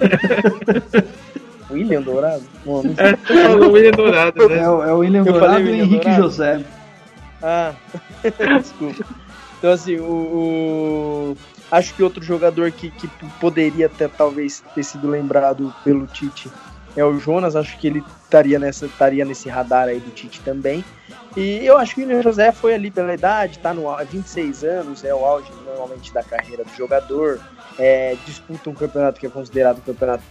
[1.70, 2.42] William Dourado?
[2.64, 4.58] Não, não é, o William Dourado, né?
[4.58, 6.22] É, o, é o William eu Dourado e o Henrique Dourado.
[6.22, 6.64] José.
[7.42, 7.72] Ah,
[8.60, 9.04] desculpa.
[9.58, 11.36] Então, assim, o, o,
[11.70, 13.08] Acho que outro jogador que, que
[13.40, 16.50] poderia ter, talvez ter sido lembrado pelo Tite
[16.96, 17.56] é o Jonas.
[17.56, 20.84] Acho que ele estaria, nessa, estaria nesse radar aí do Tite também.
[21.36, 25.04] E eu acho que o William José foi ali pela idade, tá no 26 anos,
[25.04, 27.38] é o auge normalmente da carreira do jogador.
[27.78, 30.24] É, disputa um campeonato que é considerado um campeonato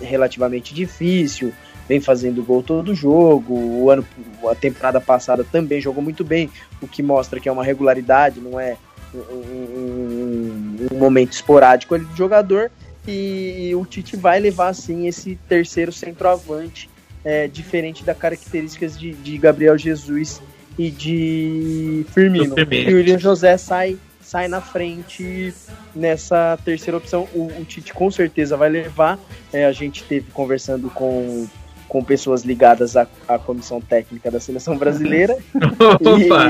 [0.00, 1.52] relativamente difícil,
[1.88, 3.54] vem fazendo gol todo jogo.
[3.54, 4.04] O ano,
[4.50, 8.58] a temporada passada também jogou muito bem, o que mostra que é uma regularidade, não
[8.58, 8.76] é
[9.14, 12.70] um, um, um momento esporádico ali do jogador.
[13.06, 16.88] E o Tite vai levar assim esse terceiro centroavante,
[17.24, 20.40] é, diferente das características de, de, Gabriel Jesus
[20.78, 22.54] e de Firmino.
[22.70, 23.98] E o William José sai
[24.32, 25.52] sai na frente
[25.94, 27.28] nessa terceira opção.
[27.34, 29.18] O, o Tite com certeza vai levar.
[29.52, 31.46] É, a gente teve conversando com,
[31.86, 35.36] com pessoas ligadas à, à comissão técnica da seleção brasileira.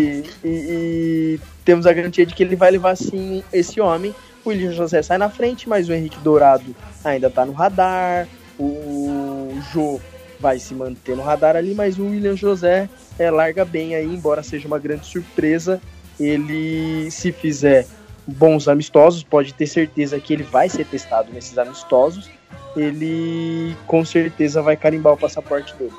[0.01, 4.15] e, e, e, temos a garantia de que ele vai levar sim esse homem.
[4.45, 8.29] O William José sai na frente, mas o Henrique Dourado ainda está no radar.
[8.61, 10.01] O Jô
[10.39, 14.41] vai se manter no radar ali, mas o William José é, larga bem aí, embora
[14.45, 15.81] seja uma grande surpresa
[16.19, 17.87] ele se fizer
[18.27, 22.31] bons amistosos, pode ter certeza que ele vai ser testado nesses amistosos,
[22.77, 25.93] ele com certeza vai carimbar o passaporte dele.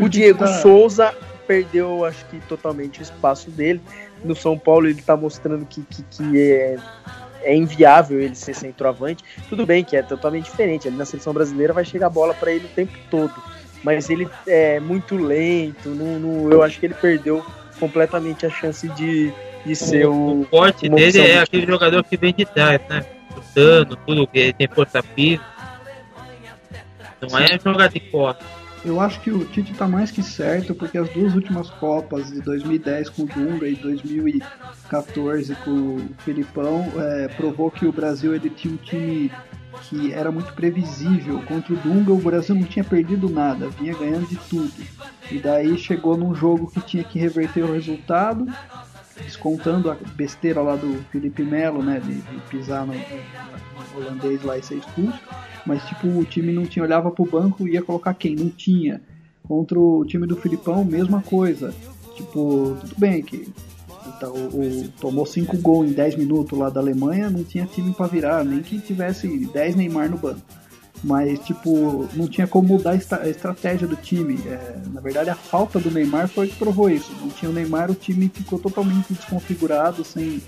[0.00, 0.60] o Diego tá...
[0.60, 1.14] Souza
[1.46, 3.80] perdeu, acho que totalmente o espaço dele.
[4.24, 6.76] No São Paulo ele está mostrando que, que, que, é,
[7.42, 9.24] é inviável ele ser centroavante.
[9.48, 10.88] Tudo bem que é totalmente diferente.
[10.88, 13.32] Ali na seleção brasileira vai chegar a bola para ele o tempo todo.
[13.84, 15.90] Mas ele é muito lento.
[15.90, 17.44] Não, não, eu acho que ele perdeu
[17.78, 19.32] completamente a chance de,
[19.64, 20.40] de ser o.
[20.40, 23.04] O forte dele é aquele jogador que vem de trás, né?
[23.34, 25.44] Lutando, tudo, que tem força física.
[27.20, 28.44] Não é jogar de costa.
[28.84, 32.40] Eu acho que o Tite está mais que certo, porque as duas últimas Copas, de
[32.40, 38.48] 2010 com o Dunga e 2014 com o Filipão, é, provou que o Brasil ele
[38.48, 39.32] tinha um time
[39.82, 41.42] que era muito previsível.
[41.42, 44.72] Contra o Dunga, o Brasil não tinha perdido nada, vinha ganhando de tudo.
[45.30, 48.46] E daí chegou num jogo que tinha que reverter o resultado,
[49.22, 54.58] descontando a besteira lá do Felipe Melo, né, de, de pisar no, no, holandês lá
[54.58, 55.18] e ser expulso.
[55.64, 58.36] Mas tipo, o time não tinha, olhava pro banco e ia colocar quem?
[58.36, 59.00] Não tinha.
[59.42, 61.74] Contra o time do Filipão, mesma coisa.
[62.14, 63.48] Tipo, tudo bem que
[64.08, 68.06] então, o, tomou 5 gols em 10 minutos lá da Alemanha, não tinha time para
[68.06, 70.40] virar, nem que tivesse 10 Neymar no banco.
[71.04, 74.40] Mas, tipo, não tinha como mudar a estratégia do time.
[74.46, 77.12] É, na verdade, a falta do Neymar foi que provou isso.
[77.20, 80.42] Não tinha o Neymar, o time ficou totalmente desconfigurado, sem,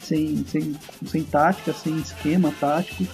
[0.00, 3.04] sem, sem, sem tática, sem esquema tático.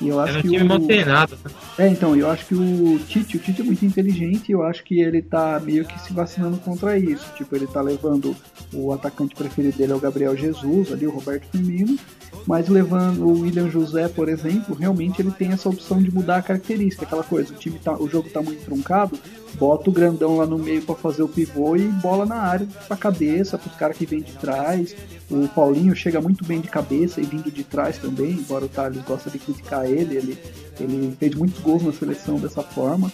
[0.00, 1.80] E eu acho que time o...
[1.80, 4.82] É, então, eu acho que o Tite, o Tite é muito inteligente e eu acho
[4.82, 7.32] que ele tá meio que se vacinando contra isso.
[7.36, 8.34] Tipo, ele tá levando
[8.72, 11.96] o atacante preferido dele é o Gabriel Jesus, ali o Roberto Firmino,
[12.46, 16.42] mas levando o William José, por exemplo, realmente ele tem essa opção de mudar a
[16.42, 19.18] característica, aquela coisa, o time tá, o jogo tá muito truncado,
[19.58, 22.96] bota o grandão lá no meio para fazer o pivô e bola na área pra
[22.96, 24.94] cabeça, pros caras que vêm de trás.
[25.30, 29.02] O Paulinho chega muito bem de cabeça e vindo de trás também, embora o Thales
[29.04, 30.38] gosta de criticar ele, ele,
[30.78, 33.10] ele fez muitos gols na seleção dessa forma.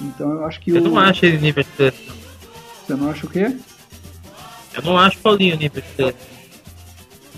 [0.00, 0.88] Então eu acho que Eu o...
[0.88, 2.14] não acho ele nível de seleção.
[2.86, 3.56] Você não acha o quê?
[4.74, 6.34] Eu não acho o Paulinho nível de seleção.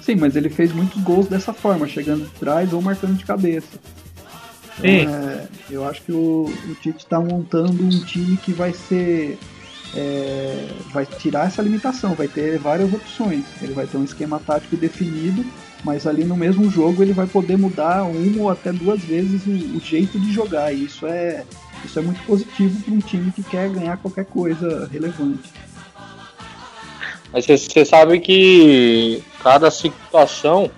[0.03, 3.79] Sim, mas ele fez muitos gols dessa forma, chegando de trás ou marcando de cabeça.
[4.83, 9.39] É, eu acho que o, o Tite está montando um time que vai ser.
[9.95, 13.45] É, vai tirar essa limitação, vai ter várias opções.
[13.63, 15.45] Ele vai ter um esquema tático definido,
[15.83, 19.77] mas ali no mesmo jogo ele vai poder mudar uma ou até duas vezes o,
[19.77, 20.73] o jeito de jogar.
[20.73, 21.45] E isso é,
[21.85, 25.51] isso é muito positivo para um time que quer ganhar qualquer coisa relevante.
[27.33, 30.71] Mas você sabe que cada situação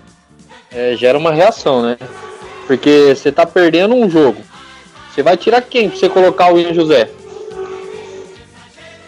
[0.71, 1.97] é, gera uma reação, né?
[2.69, 4.43] Porque você tá perdendo um jogo.
[5.11, 7.11] Você vai tirar quem pra você colocar o Ian José?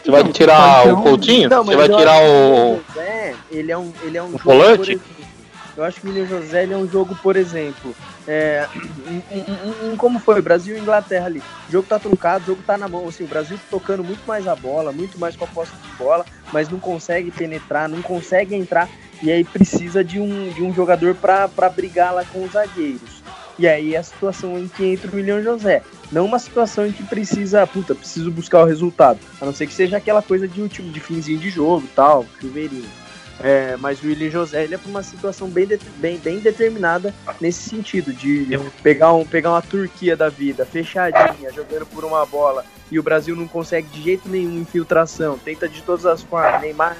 [0.02, 1.50] Você vai tirar o Coutinho?
[1.50, 2.80] Não, você vai tirar o.
[2.88, 4.98] José, ele é um, ele é um o volante?
[5.76, 7.94] Eu acho que o William José é um jogo, por exemplo,
[8.26, 8.66] é,
[9.06, 11.42] um, um, um, como foi Brasil e Inglaterra ali.
[11.68, 13.06] O jogo tá truncado, o jogo tá na mão.
[13.06, 16.24] Assim, o Brasil tocando muito mais a bola, muito mais com a posse de bola,
[16.50, 18.88] mas não consegue penetrar, não consegue entrar.
[19.22, 23.19] E aí precisa de um, de um jogador para brigar lá com os zagueiros.
[23.60, 25.82] E aí é a situação em que entra o William José.
[26.10, 29.20] Não uma situação em que precisa, puta, preciso buscar o resultado.
[29.38, 32.88] A não ser que seja aquela coisa de último, de finzinho de jogo tal, chuveirinho.
[33.38, 37.14] É, mas o William José ele é para uma situação bem, de, bem, bem determinada
[37.38, 38.48] nesse sentido, de
[38.82, 43.36] pegar, um, pegar uma Turquia da vida, fechadinha, jogando por uma bola, e o Brasil
[43.36, 46.96] não consegue de jeito nenhum infiltração, tenta de todas as formas, Neymar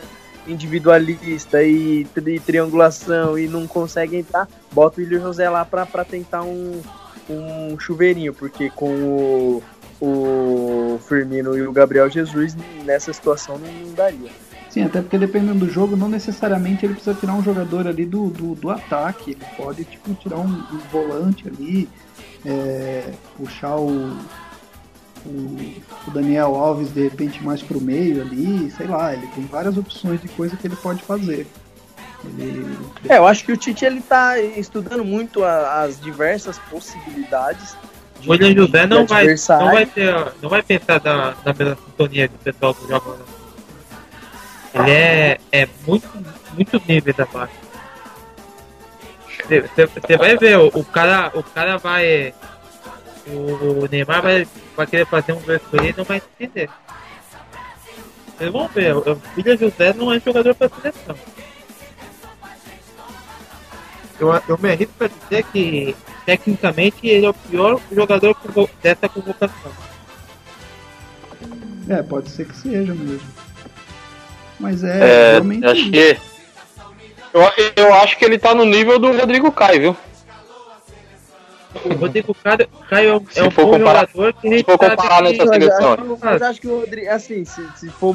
[0.46, 6.42] individualista e, e triangulação e não consegue entrar, bota o William José lá para tentar
[6.42, 6.80] um,
[7.28, 9.62] um chuveirinho, porque com o,
[10.00, 14.30] o Firmino e o Gabriel Jesus nessa situação não, não daria.
[14.70, 18.28] Sim, até porque dependendo do jogo, não necessariamente ele precisa tirar um jogador ali do,
[18.30, 19.32] do, do ataque.
[19.32, 21.88] Ele pode tipo, tirar um, um volante ali,
[22.46, 24.16] é, puxar o,
[25.26, 25.74] o,
[26.06, 30.20] o, Daniel Alves de repente mais pro meio ali, sei lá, ele tem várias opções
[30.20, 31.46] de coisa que ele pode fazer.
[32.38, 32.78] Ele...
[33.08, 37.76] É, eu acho que o Tite ele tá estudando muito a, as diversas possibilidades.
[38.26, 42.28] O William José não vai, não vai ter, não vai pensar da, da mesma sintonia
[42.28, 43.16] que o pessoal que joga.
[44.74, 46.08] Ele é, é muito,
[46.54, 47.54] muito nível da parte.
[50.04, 52.32] Você vai ver, o, o, cara, o cara vai.
[53.26, 54.46] O Neymar vai,
[54.76, 56.70] vai querer fazer um verso ele e não vai entender.
[58.36, 61.16] Vocês vão ver, o Filho José não é jogador para seleção.
[64.18, 68.36] Eu, eu me arrisco para dizer que tecnicamente ele é o pior jogador
[68.82, 69.72] dessa convocação.
[71.88, 73.28] É, pode ser que seja mesmo.
[74.58, 75.66] Mas é, é realmente.
[75.66, 76.18] Acho que,
[77.32, 77.42] eu,
[77.76, 79.96] eu acho que ele tá no nível do Rodrigo Caio, viu?
[81.84, 85.96] O Rodrigo Caio, Caio é um bom comparar, jogador que se for comparar nessa seleção.
[85.98, 88.14] Mas, mas acho que o Rodrigo, assim, se, se for,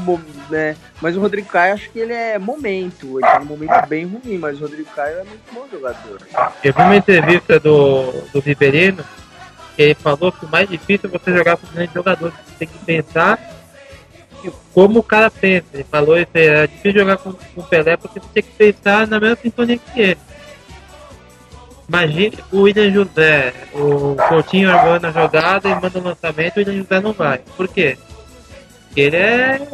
[0.50, 4.06] né, mas o Rodrigo Caio acho que ele é momento, ele tá num momento bem
[4.06, 6.22] ruim, mas o Rodrigo Caio é muito bom jogador.
[6.64, 9.04] Eu vi uma entrevista do, do Riverino,
[9.76, 12.68] que ele falou que o mais difícil é você jogar com grandes jogadores, você tem
[12.68, 13.40] que pensar
[14.74, 15.66] como o cara pensa.
[15.74, 18.52] Ele falou isso aí, é difícil jogar com, com o Pelé porque você tem que
[18.52, 20.18] pensar na mesma sintonia que ele.
[21.88, 26.78] Imagine o William José, o Coutinho armando a jogada e manda o lançamento, o William
[26.82, 27.40] José não vai.
[27.56, 27.98] Por quê?
[28.88, 29.68] Porque ele é.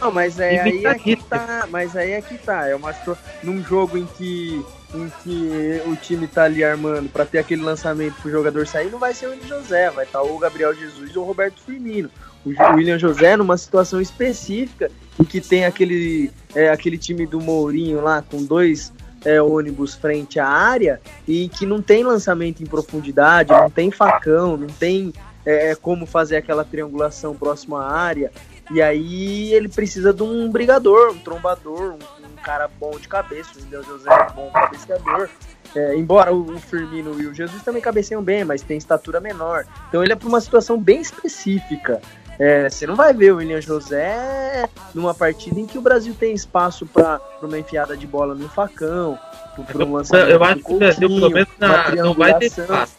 [0.00, 1.66] Não, mas é, aí é que tá.
[1.70, 2.68] Mas aí é que tá.
[2.68, 2.94] É uma
[3.42, 4.64] num jogo em que
[4.94, 8.98] em que o time tá ali armando para ter aquele lançamento pro jogador sair, não
[8.98, 12.08] vai ser o William José, vai estar tá o Gabriel Jesus ou o Roberto Firmino
[12.46, 18.00] o William José numa situação específica em que tem aquele, é, aquele time do Mourinho
[18.00, 18.92] lá com dois
[19.26, 24.56] é, ônibus frente à área e que não tem lançamento em profundidade, não tem facão,
[24.56, 25.12] não tem
[25.44, 28.30] é, é como fazer aquela triangulação próxima à área.
[28.70, 33.50] E aí ele precisa de um brigador, um trombador, um, um cara bom de cabeça.
[33.56, 35.28] O William José é bom cabeceador.
[35.74, 39.66] É, embora o Firmino e o Jesus também cabeceiam bem, mas tem estatura menor.
[39.88, 42.00] Então ele é para uma situação bem específica.
[42.38, 46.34] É, você não vai ver o William José numa partida em que o Brasil tem
[46.34, 49.18] espaço para uma enfiada de bola no facão,
[49.66, 50.30] para um lançamento.
[50.30, 52.94] Eu acho que o Brasil, pelo menos, na, não vai ter espaço.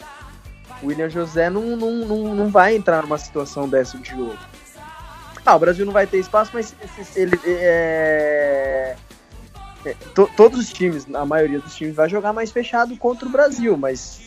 [0.81, 4.37] O William José não, não, não, não vai entrar numa situação dessa de jogo.
[5.45, 6.75] Ah, o Brasil não vai ter espaço, mas
[7.15, 7.39] ele.
[7.45, 8.95] É,
[9.85, 13.31] é, to, todos os times, a maioria dos times, vai jogar mais fechado contra o
[13.31, 14.19] Brasil, mas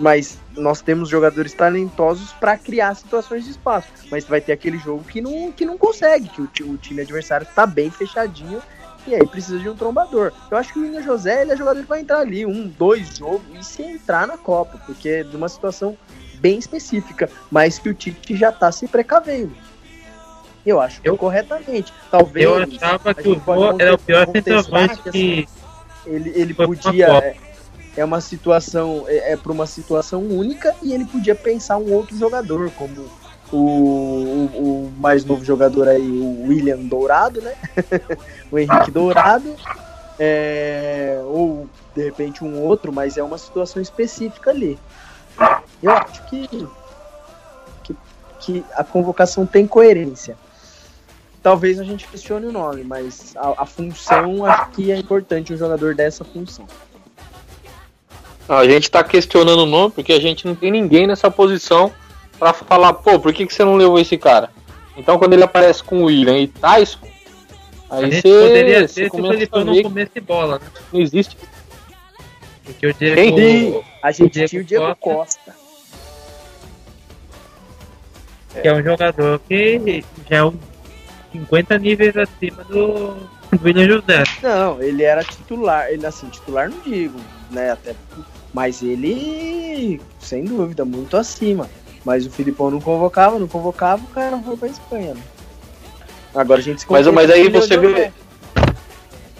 [0.00, 3.88] mas nós temos jogadores talentosos para criar situações de espaço.
[4.10, 7.46] Mas vai ter aquele jogo que não, que não consegue, que o, o time adversário
[7.46, 8.60] está bem fechadinho
[9.06, 10.32] e aí precisa de um trombador.
[10.50, 13.18] Eu acho que o William José ele é jogador que vai entrar ali um, dois
[13.18, 15.96] jogos e se entrar na Copa, porque é de uma situação
[16.36, 19.52] bem específica, mas que o Tite já está se precavendo.
[20.64, 21.92] Eu acho que eu, corretamente.
[22.10, 22.44] Talvez.
[22.44, 25.48] Eu achava que o Vô era o pior centroavante que.
[26.06, 27.49] Ele, ele podia é
[28.04, 32.70] uma situação, é, é para uma situação única e ele podia pensar um outro jogador,
[32.72, 33.08] como
[33.52, 34.44] o, o,
[34.86, 37.54] o, mais novo jogador aí, o William Dourado, né?
[38.50, 39.54] o Henrique Dourado,
[40.18, 44.78] é, ou de repente um outro, mas é uma situação específica ali.
[45.82, 46.46] Eu acho que,
[47.82, 47.96] que,
[48.38, 50.36] que a convocação tem coerência.
[51.42, 55.56] Talvez a gente questione o nome, mas a, a função acho que é importante um
[55.56, 56.66] jogador dessa função.
[58.50, 61.92] A gente está questionando o nome porque a gente não tem ninguém nessa posição
[62.36, 64.50] para falar, pô, por que, que você não levou esse cara?
[64.96, 66.98] Então quando ele aparece com o William e Tyson,
[67.88, 70.66] aí você poderia ser se ele for no começo de bola, né?
[70.92, 71.36] Não existe.
[72.64, 73.84] Porque o Diego, Quem?
[74.02, 75.40] A gente Diego tinha o Diego Costa.
[75.44, 75.54] Costa.
[78.60, 80.58] Que é um jogador que já é um
[81.30, 83.16] 50 níveis acima do
[83.62, 84.24] William José.
[84.42, 87.94] Não, ele era titular, ele assim, titular não digo, né, até
[88.52, 91.68] mas ele sem dúvida muito acima.
[92.04, 95.14] Mas o Filipão não convocava, não convocava, o cara não foi pra Espanha.
[95.14, 95.20] Né?
[96.34, 98.12] Agora a gente se Mas, mas aí você vê.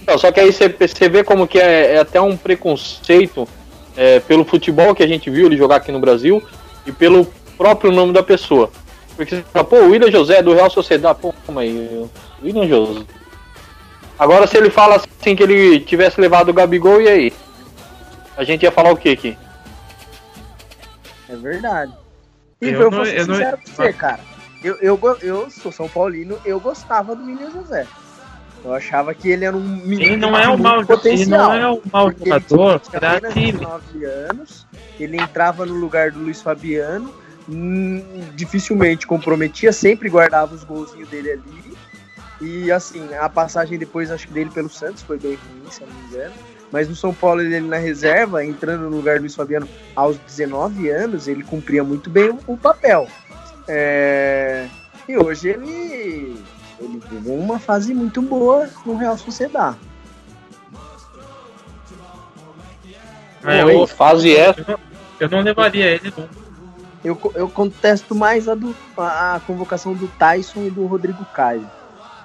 [0.06, 3.48] Não, só que aí você, você vê como que é, é até um preconceito
[3.96, 6.42] é, pelo futebol que a gente viu ele jogar aqui no Brasil
[6.86, 8.70] e pelo próprio nome da pessoa.
[9.16, 12.08] Porque você fala, pô, o William José do Real Sociedade, pô, calma aí,
[12.42, 13.04] William José.
[14.18, 17.32] Agora se ele fala assim que ele tivesse levado o Gabigol, e aí?
[18.36, 19.38] A gente ia falar o que aqui?
[21.28, 21.92] É verdade.
[22.60, 23.74] E eu, eu vou ser sincero não...
[23.74, 24.20] você, cara.
[24.62, 27.86] Eu, eu, eu sou São Paulino, eu gostava do William José.
[28.62, 31.18] Eu achava que ele era um menino ele não é um mau, potencial.
[31.18, 34.66] Ele não é um mau jogador, ele tinha 9 anos,
[34.98, 37.10] ele entrava no lugar do Luiz Fabiano,
[37.48, 38.02] Hum,
[38.36, 41.76] dificilmente comprometia, sempre guardava os golzinhos dele ali.
[42.40, 45.88] E assim, a passagem depois, acho que dele pelo Santos foi bem ruim, se eu
[45.88, 46.34] não me engano.
[46.72, 50.88] Mas no São Paulo, ele na reserva, entrando no lugar do Luiz Fabiano aos 19
[50.88, 53.08] anos, ele cumpria muito bem o, papel.
[53.66, 54.68] É...
[55.08, 56.36] E hoje ele,
[56.78, 59.78] ele viveu uma fase muito boa no Real Sociedade.
[63.42, 64.78] É, eu, fase essa,
[65.18, 66.40] eu não levaria ele nunca.
[67.02, 71.66] Eu, eu contesto mais a, do, a convocação do Tyson e do Rodrigo Caio.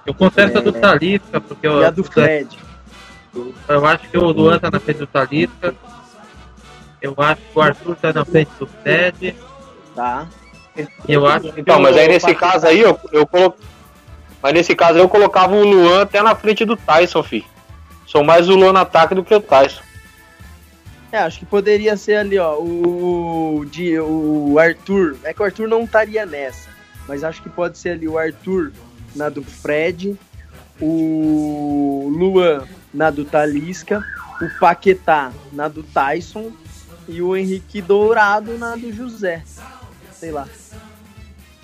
[0.06, 0.80] Eu contesto é, a do é.
[0.80, 1.82] Talisca, porque eu.
[1.82, 2.60] E a do Fred.
[3.68, 5.76] Eu, acho que o Luan tá na frente do Talisca.
[7.02, 9.36] Eu acho que o Arthur tá na frente do Fred.
[9.94, 10.28] Tá.
[11.08, 13.56] Eu acho então, mas aí nesse caso aí, eu, eu colo...
[14.42, 17.46] Mas nesse caso eu colocava o Luan até na frente do Tyson, fi.
[18.06, 19.82] Sou mais o Luan no ataque do que o Tyson.
[21.12, 25.18] É, acho que poderia ser ali, ó, o, de, o Arthur.
[25.24, 26.70] É que o Arthur não estaria nessa,
[27.08, 28.72] mas acho que pode ser ali o Arthur
[29.16, 30.18] na do Fred,
[30.82, 34.04] o Luan na do Talisca,
[34.42, 36.52] o Paquetá na do Tyson
[37.08, 39.44] e o Henrique Dourado na do José.
[40.12, 40.48] Sei lá.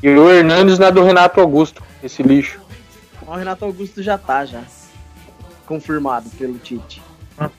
[0.03, 2.59] E o Hernandes na do Renato Augusto, esse lixo.
[3.25, 4.61] O Renato Augusto já tá, já.
[5.65, 7.01] Confirmado pelo Tite.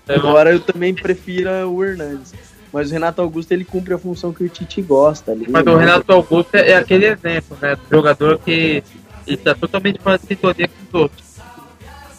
[0.07, 2.35] Agora eu também prefiro o Hernandes.
[2.73, 5.33] Mas o Renato Augusto ele cumpre a função que o Tite gosta.
[5.33, 7.77] Ali, Mas o Renato Augusto é, aquele exemplo, né?
[7.77, 8.83] Do jogador que
[9.27, 11.32] está totalmente fora de sintonia com os outros.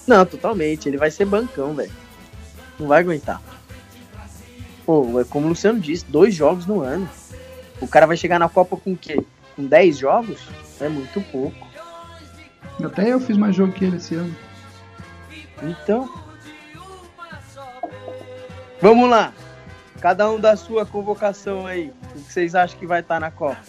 [0.08, 0.88] Não, totalmente.
[0.88, 1.92] Ele vai ser bancão, velho.
[2.80, 3.42] Não vai aguentar.
[4.86, 7.10] Pô, é como o Luciano disse, dois jogos no ano.
[7.80, 9.24] O cara vai chegar na Copa com o quê?
[9.56, 10.42] Com 10 jogos?
[10.80, 11.68] É muito pouco.
[12.84, 14.36] Até eu fiz mais jogo que ele esse ano.
[15.62, 16.10] Então,
[18.84, 19.32] Vamos lá.
[20.02, 21.94] Cada um da sua convocação aí.
[22.14, 23.62] O que vocês acham que vai estar na Copa?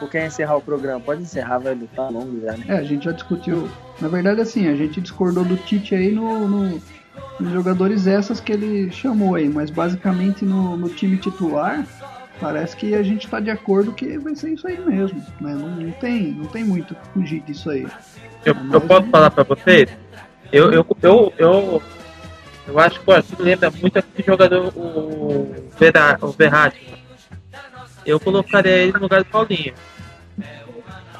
[0.00, 1.00] Ou quer encerrar o programa?
[1.00, 1.88] Pode encerrar, velho.
[1.94, 2.64] Tá longo já, né?
[2.68, 3.68] É, a gente já discutiu.
[4.00, 6.80] Na verdade, assim, a gente discordou do Tite aí no, no
[7.38, 11.86] nos jogadores essas que ele chamou aí, mas basicamente no, no time titular
[12.40, 15.54] parece que a gente está de acordo que vai ser isso aí mesmo, né?
[15.54, 17.86] Não, não tem, não tem muito fugir disso aí.
[18.44, 19.88] Eu, eu posso falar para vocês?
[20.52, 21.82] Eu, eu, eu, eu
[22.68, 26.86] eu acho que o Arthur lembra muito aquele jogador, o, Vera, o Verratti.
[28.04, 29.72] Eu colocaria ele no lugar do Paulinho.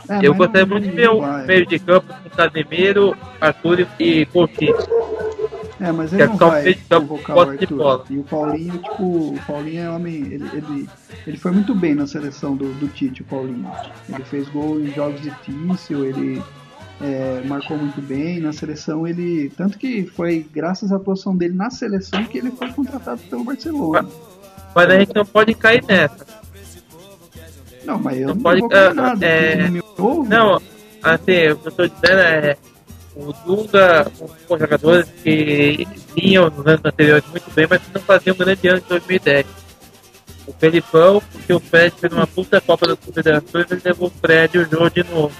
[0.08, 4.76] É, eu gostaria muito de ver um meio de campo com Casemiro, Arthur e Coutinho.
[5.80, 8.04] É, mas ele não vai convocar o Arthur.
[8.10, 10.88] E o Paulinho, tipo, o Paulinho é homem, ele, ele,
[11.26, 13.70] ele foi muito bem na seleção do, do Tite, o Paulinho.
[14.08, 16.42] Ele fez gol em jogos difíceis, ele
[17.00, 19.06] é, marcou muito bem na seleção.
[19.06, 23.44] Ele tanto que foi graças à atuação dele na seleção que ele foi contratado pelo
[23.44, 24.08] Barcelona.
[24.74, 26.37] Mas a gente não pode cair nessa.
[27.84, 29.26] Não, mas eu não, não pode, vou uh, nada.
[29.26, 30.62] É, não, não,
[31.02, 32.56] assim, o que eu tô dizendo é
[33.18, 34.10] o Dunga,
[34.48, 38.78] um jogadores que vinham nos anos anteriores muito bem, mas não faziam um grande ano
[38.78, 39.46] em 2010.
[40.46, 44.56] O Felipão, porque o Fred fez uma puta Copa das Confederações, ele levou o Fred
[44.56, 45.34] e o João de novo.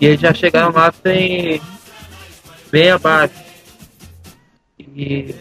[0.00, 1.60] E eles já chegaram lá sem
[2.72, 3.34] bem abaixo.
[4.78, 5.34] E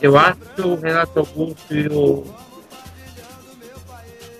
[0.00, 2.24] eu acho que o Renato Augusto e o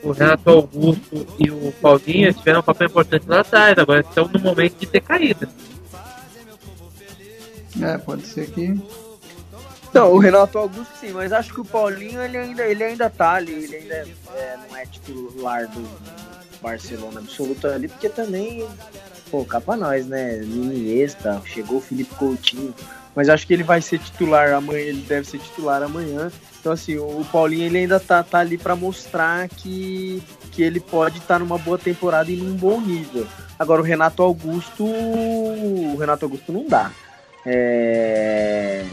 [0.03, 4.39] o Renato Augusto e o Paulinho tiveram um papel importante lá atrás, agora estão no
[4.39, 5.49] momento de ter caído.
[7.81, 8.81] É, pode ser que.
[9.93, 13.35] Não, o Renato Augusto sim, mas acho que o Paulinho ele ainda, ele ainda tá
[13.35, 13.95] ali, ele ainda
[14.35, 15.89] é, não é titular do
[16.61, 18.69] Barcelona absoluto ali, porque também,
[19.31, 20.43] pô, capa nós, né?
[20.43, 22.75] Iniesta, chegou o Felipe Coutinho,
[23.15, 26.31] mas acho que ele vai ser titular amanhã, ele deve ser titular amanhã.
[26.61, 30.23] Então, assim, o Paulinho ele ainda tá, tá ali para mostrar que,
[30.53, 33.27] que ele pode estar tá numa boa temporada e num bom nível.
[33.59, 34.85] Agora, o Renato Augusto.
[34.85, 36.91] O Renato Augusto não dá.
[37.47, 38.85] É,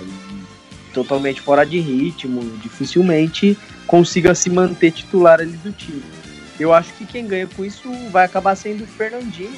[0.94, 6.04] totalmente fora de ritmo, dificilmente consiga se manter titular ali do time.
[6.60, 9.52] Eu acho que quem ganha com isso vai acabar sendo o Fernandinho,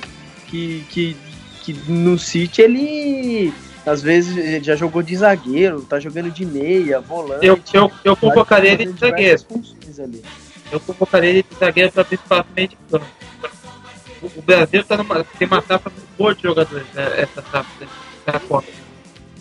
[0.48, 1.16] que, que,
[1.62, 3.54] que no City ele
[3.88, 7.46] às vezes já jogou de zagueiro, tá jogando de meia, volante.
[7.46, 9.42] Eu, eu, eu convocaria ele de zagueiro.
[10.70, 13.06] Eu convocaria ele de zagueiro para espaço meio de campo.
[14.36, 17.88] O Brasil tá numa, tem uma safra muito boa de jogadores, né, essa safra
[18.26, 18.68] da Copa.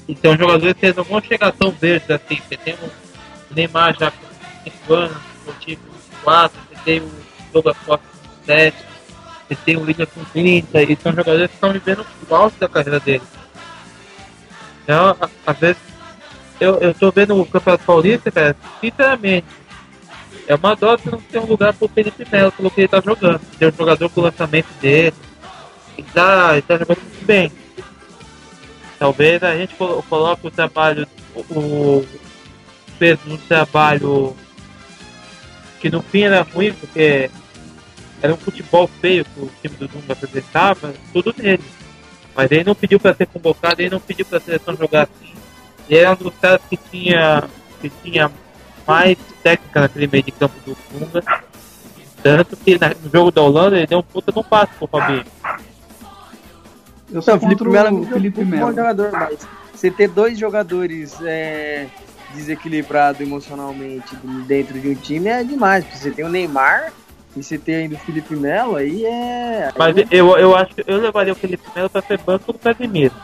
[0.06, 2.40] E são jogadores que não vão chegar tão verdes assim.
[2.48, 2.90] Você tem o
[3.55, 5.16] Neymar já com 5 anos,
[5.48, 5.78] o time
[6.23, 7.10] 4, você tem o
[7.52, 8.77] Douglas Costa com 7,
[9.48, 12.68] você tem o Liga com 30, e são jogadores que estão vivendo o alto da
[12.68, 13.35] carreira deles.
[14.86, 15.82] Então, às vezes,
[16.60, 19.46] eu, eu tô vendo o Campeonato Paulista, cara, sinceramente,
[20.46, 23.00] é uma dó que não tem um lugar pro Felipe Melo pelo que ele tá
[23.00, 23.40] jogando.
[23.58, 25.16] Tem um jogador com o lançamento dele.
[25.98, 27.50] Ele tá, ele tá jogando muito bem.
[28.96, 32.06] Talvez a gente coloque o trabalho, o
[32.96, 34.36] peso no trabalho
[35.80, 37.28] que no fim era ruim, porque
[38.22, 41.62] era um futebol feio que o time do Dunga apresentava, tudo nele.
[42.36, 45.34] Mas ele não pediu para ser convocado, ele não pediu para a seleção jogar assim.
[45.88, 47.44] Ele era um dos caras que tinha,
[47.80, 48.30] que tinha
[48.86, 51.22] mais técnica naquele meio de campo do Dunga.
[52.22, 55.24] Tanto que no jogo da Holanda ele deu um puta no passo pro Fabinho.
[57.10, 58.68] Eu sou não, Felipe Melo é Felipe Melo.
[58.68, 59.38] jogador, mas
[59.72, 61.86] você ter dois jogadores é,
[62.34, 65.84] desequilibrados emocionalmente dentro de um time é demais.
[65.92, 66.92] Você tem o Neymar
[67.36, 69.70] e você tem ainda o Felipe Melo, aí é.
[69.76, 73.14] Mas eu, eu acho que eu levaria o Felipe Melo pra ser banco do Casemiro.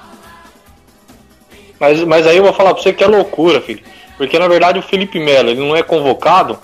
[1.80, 3.82] Mas, mas aí eu vou falar pra você que é loucura, filho.
[4.18, 6.58] Porque na verdade o Felipe Melo ele não é convocado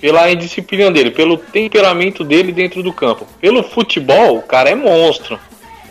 [0.00, 3.26] pela indisciplina dele, pelo temperamento dele dentro do campo.
[3.40, 5.38] Pelo futebol, o cara é monstro.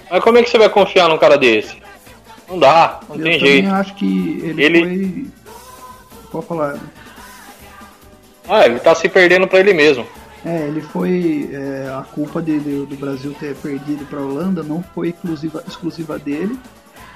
[0.09, 1.75] Mas como é que você vai confiar num cara desse?
[2.47, 3.67] Não dá, não eu tem jeito.
[3.67, 4.81] Eu acho que ele, ele...
[4.81, 5.25] foi.
[6.31, 6.80] Pode falar.
[8.47, 10.05] Ah, ele tá se perdendo para ele mesmo.
[10.45, 11.49] É, ele foi.
[11.53, 16.60] É, a culpa do Brasil ter perdido para a Holanda não foi exclusiva, exclusiva dele.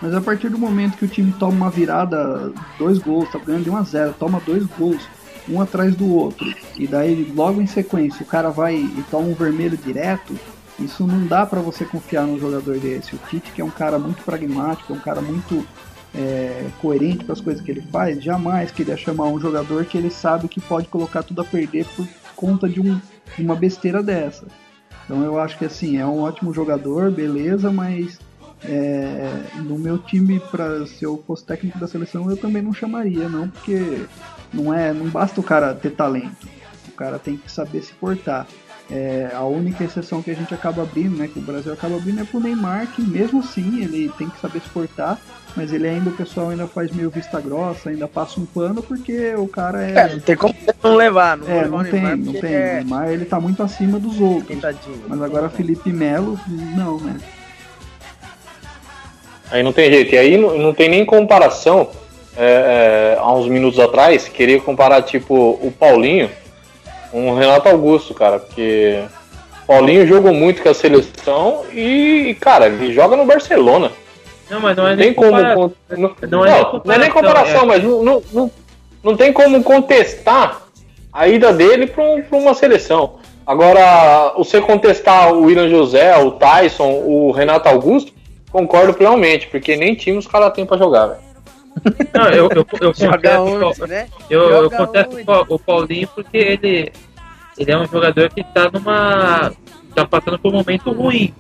[0.02, 3.64] Mas a partir do momento que o time toma uma virada, dois gols, tá ganhando
[3.64, 5.02] de 1 a 0 toma dois gols,
[5.49, 6.45] um atrás do outro,
[6.78, 10.38] e daí logo em sequência o cara vai e toma um vermelho direto,
[10.80, 13.16] isso não dá para você confiar num jogador desse.
[13.16, 15.66] O Tite, que é um cara muito pragmático, é um cara muito
[16.14, 20.12] é, coerente com as coisas que ele faz, jamais queria chamar um jogador que ele
[20.12, 22.97] sabe que pode colocar tudo a perder por conta de um
[23.38, 24.47] uma besteira dessa.
[25.03, 28.19] Então eu acho que assim, é um ótimo jogador, beleza, mas
[28.64, 33.27] é, no meu time, para se eu fosse técnico da seleção, eu também não chamaria,
[33.30, 34.05] não, porque
[34.53, 36.47] não é, não basta o cara ter talento,
[36.88, 38.47] o cara tem que saber se portar.
[38.89, 42.22] É, a única exceção que a gente acaba abrindo, né, que o Brasil acaba abrindo
[42.22, 45.19] é pro Neymar, que mesmo assim ele tem que saber se portar,
[45.57, 49.35] mas ele ainda, o pessoal ainda faz meio vista grossa, ainda passa um pano, porque
[49.35, 49.97] o cara é.
[49.97, 52.53] É, não tem como não levar, não É, não tem, não tem.
[52.53, 52.73] É...
[52.76, 54.57] Neymar ele tá muito acima dos outros.
[55.07, 57.18] Mas agora Felipe Melo, não, né?
[59.51, 60.14] Aí não tem jeito.
[60.15, 61.89] E aí não, não tem nem comparação.
[62.38, 66.30] É, é, há uns minutos atrás, queria comparar, tipo, o Paulinho
[67.12, 69.04] o Renato Augusto, cara, porque
[69.66, 73.92] Paulinho jogou muito com a seleção e, cara, ele joga no Barcelona.
[74.50, 75.32] Não, mas não é nem como.
[75.32, 75.56] Não,
[75.90, 77.66] não, não, é, não, não é nem comparação, é.
[77.66, 78.52] mas não, não, não,
[79.04, 80.62] não tem como contestar
[81.12, 83.16] a ida dele para um, uma seleção.
[83.46, 88.12] Agora, você contestar o William José, o Tyson, o Renato Augusto,
[88.52, 91.27] concordo plenamente, porque nem time os caras têm para jogar, velho.
[92.14, 94.08] Não, eu, eu, eu, contesto, né?
[94.30, 95.18] eu, eu contesto
[95.49, 96.91] o Paulinho porque ele,
[97.58, 99.52] ele é um jogador que está numa.
[99.95, 101.34] tá passando por um momento ruim.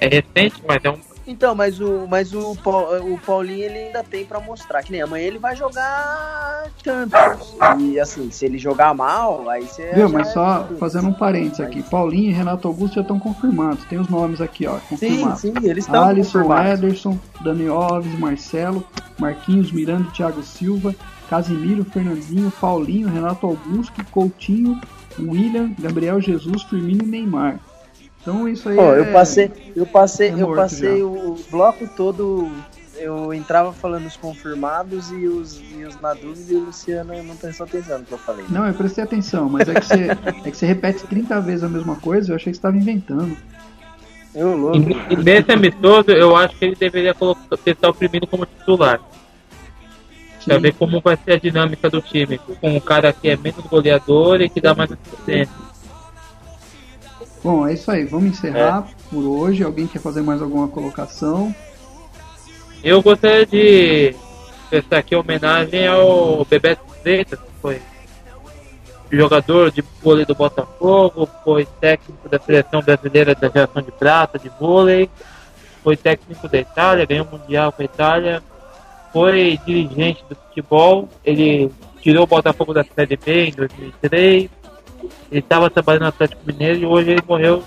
[0.00, 4.24] É recente, mas é um, Então, mas o, mas o, o Paulinho ele ainda tem
[4.24, 4.82] para mostrar.
[4.82, 7.56] Que nem amanhã ele vai jogar Champions.
[7.80, 9.92] E assim, se ele jogar mal, aí você.
[9.92, 13.84] Viu, mas só é fazendo um parênteses aqui: Paulinho e Renato Augusto já estão confirmados.
[13.86, 14.78] Tem os nomes aqui, ó.
[14.88, 15.40] Confirmados.
[15.40, 16.04] Sim, sim, eles estão.
[16.04, 18.86] Alisson, Ederson, Dani Alves, Marcelo,
[19.18, 20.94] Marquinhos, Miranda, Thiago Silva,
[21.28, 24.80] Casimiro, Fernandinho, Paulinho, Renato Augusto, Coutinho,
[25.18, 27.58] William, Gabriel Jesus, Firmino e Neymar.
[28.26, 28.76] Então isso aí.
[28.76, 28.98] Oh, é...
[28.98, 31.04] eu passei, eu passei, é eu passei já.
[31.04, 32.50] o bloco todo.
[32.98, 37.36] Eu entrava falando os confirmados e os, e os na dúvida e o Luciano não
[37.36, 38.44] prestou atenção no que eu falei.
[38.48, 40.08] Não, eu prestei atenção, mas é que você,
[40.44, 43.36] é que você repete 30 vezes a mesma coisa, eu achei que você estava inventando.
[44.34, 44.78] Eu louco.
[44.78, 48.98] E, e nesse amistoso, eu acho que ele deveria colocar, testar o primeiro como titular.
[50.46, 52.38] Pra ver como vai ser a dinâmica do time.
[52.38, 55.65] Com um cara que é menos goleador e que dá mais assistência.
[57.46, 58.04] Bom, é isso aí.
[58.04, 58.94] Vamos encerrar é.
[59.08, 59.62] por hoje.
[59.62, 61.54] Alguém quer fazer mais alguma colocação?
[62.82, 64.16] Eu gostaria de
[64.68, 67.80] prestar aqui homenagem ao Bebeto Freitas, que foi
[69.12, 74.48] jogador de vôlei do Botafogo, foi técnico da seleção brasileira da geração de prata de
[74.48, 75.08] vôlei,
[75.84, 78.42] foi técnico da Itália, ganhou o Mundial com a Itália,
[79.12, 81.70] foi dirigente do futebol, ele
[82.00, 84.50] tirou o Botafogo da Série B em 2003,
[85.30, 87.62] ele estava trabalhando no Atlético Mineiro e hoje ele morreu,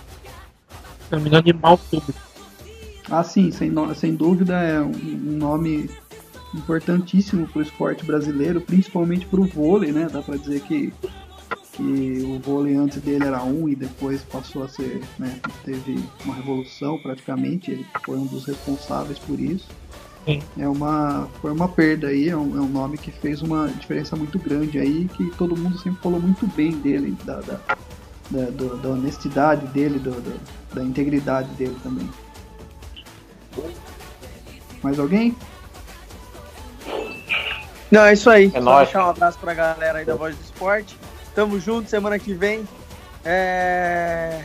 [1.12, 2.30] engano, de mal súbito.
[3.10, 5.90] Ah, sim, sem, sem dúvida é um, nome
[6.54, 10.08] importantíssimo para o esporte brasileiro, principalmente para o vôlei, né?
[10.12, 10.94] Dá para dizer que,
[11.74, 15.40] que o vôlei antes dele era um e depois passou a ser, né?
[15.66, 19.68] Teve uma revolução praticamente, ele foi um dos responsáveis por isso.
[20.30, 20.44] Sim.
[20.60, 24.16] É uma, foi uma perda aí, é um, é um, nome que fez uma diferença
[24.16, 27.60] muito grande aí, que todo mundo sempre falou muito bem dele, da, da,
[28.30, 30.40] da, do, da honestidade dele, do, do,
[30.72, 32.08] da integridade dele também.
[34.84, 35.36] Mais alguém?
[37.90, 38.46] Não, é isso aí.
[38.46, 38.88] É Só nóis.
[38.88, 40.96] deixar um abraço pra galera aí da Voz do Esporte.
[41.34, 42.68] Tamo junto, semana que vem.
[43.26, 44.44] É...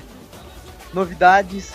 [0.95, 1.75] Novidades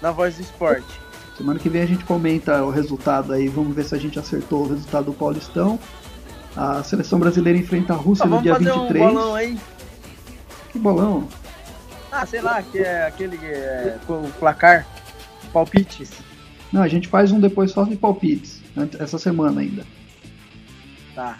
[0.00, 1.05] na Voz do Esporte.
[1.36, 4.64] Semana que vem a gente comenta o resultado aí, vamos ver se a gente acertou
[4.64, 5.78] o resultado do Paulistão.
[6.56, 9.04] A seleção brasileira enfrenta a Rússia ah, no dia fazer 23.
[9.04, 9.58] Um bolão aí.
[10.72, 11.28] Que bolão?
[12.10, 14.86] Ah, sei lá, que é aquele é, o placar,
[15.52, 16.10] palpites.
[16.72, 18.62] Não, a gente faz um depois só de palpites,
[18.98, 19.84] essa semana ainda.
[21.14, 21.38] Tá.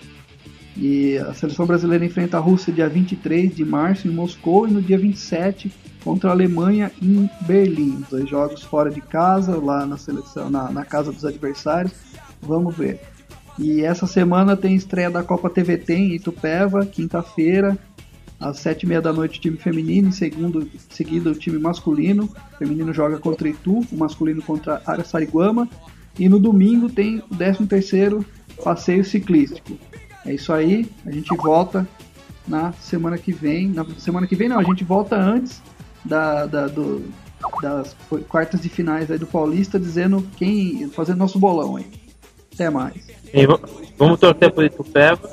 [0.76, 4.82] E a seleção brasileira enfrenta a Rússia dia 23 de março em Moscou e no
[4.82, 5.72] dia 27
[6.06, 8.04] contra a Alemanha em Berlim.
[8.08, 11.92] Dois jogos fora de casa, lá na seleção, na, na casa dos adversários.
[12.40, 13.00] Vamos ver.
[13.58, 17.76] E essa semana tem estreia da Copa TVT em Itupeva, quinta-feira,
[18.38, 22.30] às sete e meia da noite, time feminino, em segundo, seguido o time masculino.
[22.54, 25.68] O feminino joga contra Itu, o masculino contra Araçariguama.
[26.16, 28.24] E no domingo tem o 13 terceiro
[28.62, 29.76] passeio ciclístico.
[30.24, 31.86] É isso aí, a gente volta
[32.46, 33.66] na semana que vem.
[33.66, 35.60] Na semana que vem não, a gente volta antes
[36.06, 37.04] da, da do,
[37.60, 37.96] das
[38.28, 40.88] quartas de finais aí do Paulista, dizendo quem.
[40.90, 41.86] fazendo nosso bolão aí.
[42.54, 43.06] Até mais.
[43.32, 43.46] E
[43.98, 45.30] vamos torcer por Itupeva.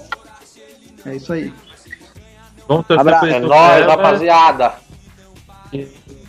[1.05, 1.53] É isso aí.
[2.67, 3.55] Vamos torcer Abra por Itupeva.
[3.55, 4.73] É nóis, rapaziada.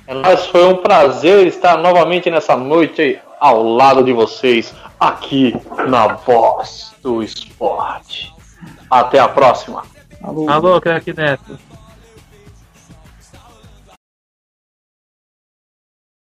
[0.07, 5.55] É nóis, foi um prazer estar novamente nessa noite ao lado de vocês, aqui
[5.89, 8.33] na Voz do Esporte.
[8.91, 9.83] Até a próxima.
[10.23, 11.59] Alô, Alô craque Neto.